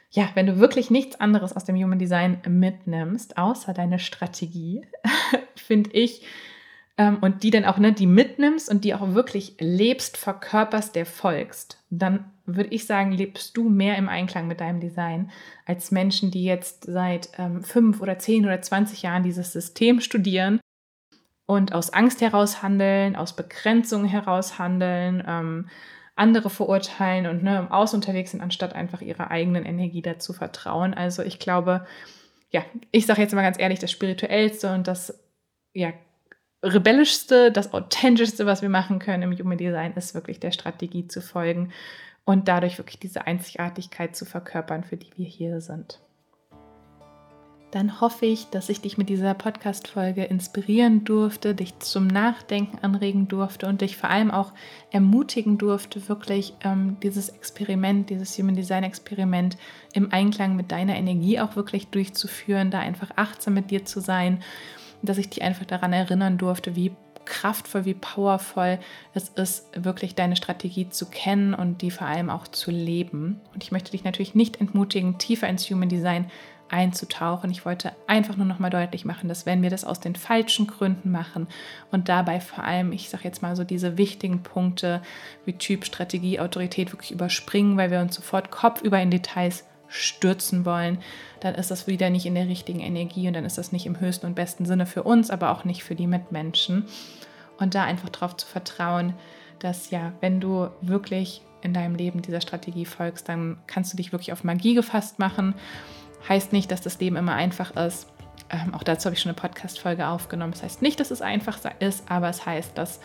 ja, 0.10 0.30
wenn 0.34 0.46
du 0.46 0.60
wirklich 0.60 0.90
nichts 0.90 1.20
anderes 1.20 1.56
aus 1.56 1.64
dem 1.64 1.76
Human 1.76 2.00
Design 2.00 2.42
mitnimmst, 2.48 3.38
außer 3.38 3.74
deine 3.74 4.00
Strategie, 4.00 4.86
finde 5.56 5.92
ich, 5.92 6.26
ähm, 6.98 7.18
und 7.22 7.44
die 7.44 7.50
dann 7.50 7.66
auch, 7.66 7.78
ne, 7.78 7.94
die 7.94 8.08
mitnimmst 8.08 8.70
und 8.70 8.84
die 8.84 8.94
auch 8.94 9.14
wirklich 9.14 9.56
lebst, 9.60 10.18
verkörperst, 10.18 10.96
der 10.96 11.06
folgst, 11.06 11.82
dann 11.90 12.26
würde 12.46 12.72
ich 12.72 12.86
sagen, 12.86 13.12
lebst 13.12 13.56
du 13.56 13.70
mehr 13.70 13.98
im 13.98 14.10
Einklang 14.10 14.48
mit 14.48 14.60
deinem 14.60 14.82
Design 14.82 15.32
als 15.66 15.92
Menschen, 15.92 16.32
die 16.32 16.44
jetzt 16.44 16.86
seit 16.86 17.30
ähm, 17.38 17.64
fünf 17.64 18.02
oder 18.02 18.20
zehn 18.20 18.46
oder 18.46 18.62
zwanzig 18.62 19.04
Jahren 19.04 19.24
dieses 19.24 19.54
System 19.54 20.02
studieren 20.02 20.60
und 21.46 21.74
aus 21.74 21.92
Angst 21.92 22.20
heraus 22.22 22.62
handeln, 22.62 23.16
aus 23.16 23.36
Begrenzung 23.36 24.06
heraus 24.06 24.60
handeln, 24.60 25.24
ähm, 25.26 25.70
andere 26.16 26.50
verurteilen 26.50 27.26
und 27.28 27.44
ne, 27.44 27.60
im 27.60 27.72
Aus 27.72 27.94
unterwegs 27.94 28.32
sind, 28.32 28.42
anstatt 28.42 28.74
einfach 28.74 29.02
ihrer 29.02 29.32
eigenen 29.32 29.66
Energie 29.66 30.02
dazu 30.02 30.34
vertrauen. 30.34 30.94
Also 30.94 31.24
ich 31.24 31.40
glaube, 31.40 31.86
ja, 32.50 32.64
ich 32.92 33.06
sage 33.06 33.22
jetzt 33.22 33.34
mal 33.34 33.42
ganz 33.42 33.60
ehrlich, 33.60 33.80
das 33.80 33.92
Spirituellste 33.92 34.74
und 34.74 34.88
das 34.88 35.24
ja, 35.74 35.94
rebellischste, 36.64 37.52
das 37.52 37.74
authentischste, 37.74 38.46
was 38.46 38.62
wir 38.62 38.70
machen 38.70 39.00
können 39.00 39.24
im 39.24 39.38
Human 39.38 39.58
Design, 39.58 39.94
ist 39.94 40.14
wirklich 40.14 40.40
der 40.40 40.52
Strategie 40.52 41.08
zu 41.08 41.22
folgen 41.22 41.72
und 42.26 42.48
dadurch 42.48 42.78
wirklich 42.78 43.00
diese 43.00 43.26
Einzigartigkeit 43.26 44.16
zu 44.16 44.26
verkörpern, 44.26 44.84
für 44.84 44.98
die 44.98 45.12
wir 45.18 45.26
hier 45.26 45.62
sind 45.62 46.00
dann 47.72 48.02
hoffe 48.02 48.26
ich, 48.26 48.50
dass 48.50 48.68
ich 48.68 48.82
dich 48.82 48.98
mit 48.98 49.08
dieser 49.08 49.34
Podcast-Folge 49.34 50.26
inspirieren 50.26 51.06
durfte, 51.06 51.56
dich 51.56 51.80
zum 51.80 52.08
Nachdenken 52.08 52.78
anregen 52.82 53.30
durfte 53.30 53.68
und 53.68 53.80
dich 53.80 53.96
vor 53.96 54.10
allem 54.10 54.30
auch 54.30 54.52
ermutigen 54.92 55.58
durfte, 55.58 56.10
wirklich 56.10 56.54
ähm, 56.66 56.98
dieses 57.02 57.30
Experiment, 57.30 58.10
dieses 58.10 58.38
Human 58.38 58.56
Design 58.56 58.84
Experiment 58.84 59.58
im 59.94 60.12
Einklang 60.12 60.58
mit 60.58 60.72
deiner 60.72 60.98
Energie 60.98 61.40
auch 61.40 61.56
wirklich 61.56 61.88
durchzuführen, 61.88 62.72
da 62.72 62.80
einfach 62.80 63.12
achtsam 63.16 63.54
mit 63.54 63.72
dir 63.72 63.86
zu 63.86 64.02
sein, 64.02 64.44
dass 65.02 65.18
ich 65.18 65.30
dich 65.30 65.42
einfach 65.42 65.66
daran 65.66 65.94
erinnern 65.94 66.38
durfte, 66.38 66.76
wie 66.76 66.92
kraftvoll, 67.24 67.86
wie 67.86 67.94
powervoll 67.94 68.80
es 69.14 69.30
ist, 69.30 69.68
wirklich 69.76 70.16
deine 70.16 70.36
Strategie 70.36 70.90
zu 70.90 71.06
kennen 71.10 71.54
und 71.54 71.82
die 71.82 71.92
vor 71.92 72.08
allem 72.08 72.30
auch 72.30 72.48
zu 72.48 72.72
leben. 72.72 73.40
Und 73.54 73.64
ich 73.64 73.72
möchte 73.72 73.92
dich 73.92 74.04
natürlich 74.04 74.36
nicht 74.36 74.60
entmutigen, 74.60 75.18
tiefer 75.18 75.48
ins 75.48 75.70
Human 75.70 75.88
Design 75.90 76.30
einzutauchen. 76.72 77.52
Ich 77.52 77.66
wollte 77.66 77.92
einfach 78.08 78.38
nur 78.38 78.46
noch 78.46 78.60
mal 78.60 78.70
deutlich 78.70 79.06
machen, 79.06 79.30
dass 79.30 79.46
wenn 79.46 79.62
wir 79.62 79.70
das 79.70 79.84
aus 79.84 80.00
den 80.00 80.16
falschen 80.16 80.68
Gründen 80.68 81.12
machen 81.12 81.48
und 81.92 82.10
dabei 82.10 82.40
vor 82.40 82.64
allem, 82.64 82.92
ich 82.92 83.10
sage 83.10 83.26
jetzt 83.26 83.42
mal 83.42 83.56
so 83.56 83.64
diese 83.64 83.98
wichtigen 83.98 84.42
Punkte 84.42 85.02
wie 85.46 85.54
Typ, 85.54 85.86
Strategie, 85.86 86.40
Autorität 86.40 86.94
wirklich 86.94 87.12
überspringen, 87.12 87.78
weil 87.78 87.92
wir 87.92 88.00
uns 88.00 88.16
sofort 88.16 88.52
kopfüber 88.52 89.02
in 89.02 89.12
Details 89.12 89.66
stürzen 89.90 90.66
wollen, 90.66 91.00
dann 91.42 91.56
ist 91.56 91.70
das 91.70 91.86
wieder 91.86 92.10
nicht 92.10 92.26
in 92.26 92.36
der 92.36 92.48
richtigen 92.48 92.80
Energie 92.80 93.28
und 93.28 93.34
dann 93.34 93.46
ist 93.46 93.58
das 93.58 93.74
nicht 93.74 93.86
im 93.86 94.00
höchsten 94.00 94.26
und 94.26 94.36
besten 94.36 94.66
Sinne 94.66 94.86
für 94.86 95.04
uns, 95.04 95.30
aber 95.30 95.52
auch 95.52 95.66
nicht 95.66 95.84
für 95.84 95.96
die 95.96 96.08
Mitmenschen. 96.08 96.86
Und 97.60 97.76
da 97.76 97.84
einfach 97.84 98.10
darauf 98.10 98.38
zu 98.38 98.48
vertrauen, 98.48 99.14
dass 99.60 99.92
ja, 99.92 100.14
wenn 100.22 100.40
du 100.40 100.70
wirklich 100.82 101.42
in 101.62 101.74
deinem 101.74 101.96
Leben 101.96 102.22
dieser 102.22 102.42
Strategie 102.42 102.86
folgst, 102.86 103.30
dann 103.30 103.58
kannst 103.68 103.94
du 103.94 103.98
dich 103.98 104.12
wirklich 104.12 104.34
auf 104.34 104.44
Magie 104.44 104.74
gefasst 104.74 105.20
machen. 105.20 105.54
Heißt 106.28 106.54
nicht, 106.54 106.72
dass 106.72 106.82
das 106.82 107.00
Leben 107.00 107.16
immer 107.16 107.34
einfach 107.34 107.76
ist. 107.76 108.08
Ähm, 108.50 108.74
auch 108.74 108.84
dazu 108.84 109.06
habe 109.06 109.16
ich 109.16 109.22
schon 109.22 109.30
eine 109.32 109.40
Podcast-Folge 109.40 110.08
aufgenommen. 110.08 110.52
Das 110.54 110.64
heißt 110.64 110.82
nicht, 110.82 111.00
dass 111.00 111.12
es 111.12 111.22
einfach 111.22 111.60
ist, 111.80 112.10
aber 112.10 112.30
es 112.30 112.46
heißt, 112.46 112.78
dass 112.78 113.00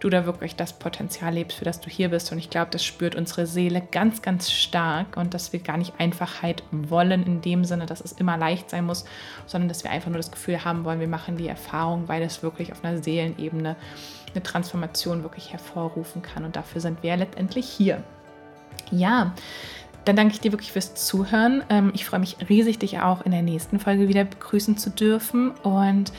du 0.00 0.08
da 0.08 0.26
wirklich 0.26 0.56
das 0.56 0.72
Potenzial 0.72 1.34
lebst, 1.34 1.58
für 1.58 1.64
das 1.64 1.80
du 1.80 1.90
hier 1.90 2.08
bist. 2.08 2.32
Und 2.32 2.38
ich 2.38 2.50
glaube, 2.50 2.70
das 2.70 2.84
spürt 2.84 3.14
unsere 3.14 3.46
Seele 3.46 3.82
ganz, 3.90 4.22
ganz 4.22 4.50
stark 4.50 5.16
und 5.16 5.34
dass 5.34 5.52
wir 5.52 5.60
gar 5.60 5.76
nicht 5.76 5.94
Einfachheit 5.98 6.62
wollen 6.70 7.22
in 7.24 7.40
dem 7.42 7.64
Sinne, 7.64 7.86
dass 7.86 8.00
es 8.00 8.12
immer 8.12 8.36
leicht 8.36 8.70
sein 8.70 8.86
muss, 8.86 9.04
sondern 9.46 9.68
dass 9.68 9.84
wir 9.84 9.90
einfach 9.90 10.08
nur 10.08 10.16
das 10.16 10.30
Gefühl 10.30 10.64
haben 10.64 10.84
wollen, 10.84 11.00
wir 11.00 11.08
machen 11.08 11.36
die 11.36 11.48
Erfahrung, 11.48 12.08
weil 12.08 12.22
es 12.22 12.42
wirklich 12.42 12.72
auf 12.72 12.82
einer 12.82 13.02
Seelenebene 13.02 13.76
eine 14.32 14.42
Transformation 14.42 15.22
wirklich 15.22 15.52
hervorrufen 15.52 16.22
kann. 16.22 16.44
Und 16.44 16.56
dafür 16.56 16.80
sind 16.80 17.02
wir 17.02 17.16
letztendlich 17.16 17.68
hier. 17.68 18.02
Ja, 18.90 19.34
dann 20.04 20.16
danke 20.16 20.34
ich 20.34 20.40
dir 20.40 20.52
wirklich 20.52 20.72
fürs 20.72 20.94
Zuhören. 20.94 21.62
Ähm, 21.68 21.92
ich 21.94 22.04
freue 22.04 22.20
mich 22.20 22.36
riesig, 22.48 22.78
dich 22.78 23.00
auch 23.00 23.22
in 23.22 23.32
der 23.32 23.42
nächsten 23.42 23.78
Folge 23.78 24.08
wieder 24.08 24.24
begrüßen 24.24 24.76
zu 24.76 24.90
dürfen. 24.90 25.50
Und 25.62 26.12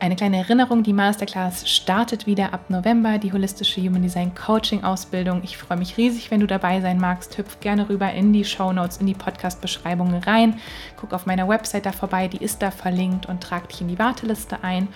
eine 0.00 0.14
kleine 0.14 0.38
Erinnerung, 0.38 0.84
die 0.84 0.92
Masterclass 0.92 1.68
startet 1.68 2.26
wieder 2.26 2.52
ab 2.52 2.70
November, 2.70 3.18
die 3.18 3.32
holistische 3.32 3.80
Human 3.80 4.02
Design 4.02 4.32
Coaching 4.34 4.84
Ausbildung. 4.84 5.40
Ich 5.42 5.58
freue 5.58 5.78
mich 5.78 5.96
riesig, 5.96 6.30
wenn 6.30 6.40
du 6.40 6.46
dabei 6.46 6.80
sein 6.80 6.98
magst. 6.98 7.36
Hüpf 7.36 7.58
gerne 7.60 7.88
rüber 7.88 8.12
in 8.12 8.32
die 8.32 8.44
Show 8.44 8.72
Notes, 8.72 8.98
in 8.98 9.06
die 9.06 9.14
Podcast-Beschreibung 9.14 10.14
rein. 10.14 10.60
Guck 10.96 11.12
auf 11.12 11.26
meiner 11.26 11.48
Website 11.48 11.86
da 11.86 11.92
vorbei, 11.92 12.28
die 12.28 12.42
ist 12.42 12.62
da 12.62 12.70
verlinkt 12.70 13.26
und 13.26 13.42
trag 13.42 13.68
dich 13.68 13.80
in 13.80 13.88
die 13.88 13.98
Warteliste 13.98 14.62
ein. 14.62 14.88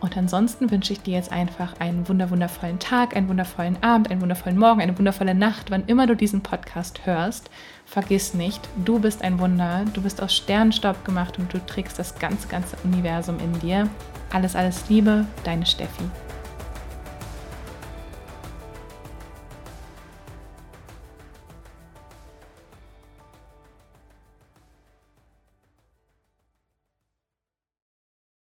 Und 0.00 0.16
ansonsten 0.16 0.70
wünsche 0.70 0.92
ich 0.92 1.00
dir 1.00 1.14
jetzt 1.14 1.32
einfach 1.32 1.80
einen 1.80 2.08
wundervollen 2.08 2.78
Tag, 2.78 3.16
einen 3.16 3.28
wundervollen 3.28 3.82
Abend, 3.82 4.10
einen 4.10 4.20
wundervollen 4.20 4.58
Morgen, 4.58 4.80
eine 4.80 4.96
wundervolle 4.96 5.34
Nacht, 5.34 5.70
wann 5.70 5.86
immer 5.86 6.06
du 6.06 6.14
diesen 6.14 6.40
Podcast 6.40 7.04
hörst. 7.04 7.50
Vergiss 7.84 8.34
nicht, 8.34 8.68
du 8.84 9.00
bist 9.00 9.22
ein 9.22 9.40
Wunder, 9.40 9.84
du 9.94 10.02
bist 10.02 10.22
aus 10.22 10.34
Sternenstaub 10.34 11.04
gemacht 11.04 11.38
und 11.38 11.52
du 11.52 11.58
trägst 11.64 11.98
das 11.98 12.18
ganze, 12.18 12.46
ganze 12.46 12.76
Universum 12.84 13.38
in 13.40 13.58
dir. 13.58 13.88
Alles, 14.30 14.54
alles 14.54 14.88
Liebe, 14.88 15.26
deine 15.42 15.66
Steffi. 15.66 16.04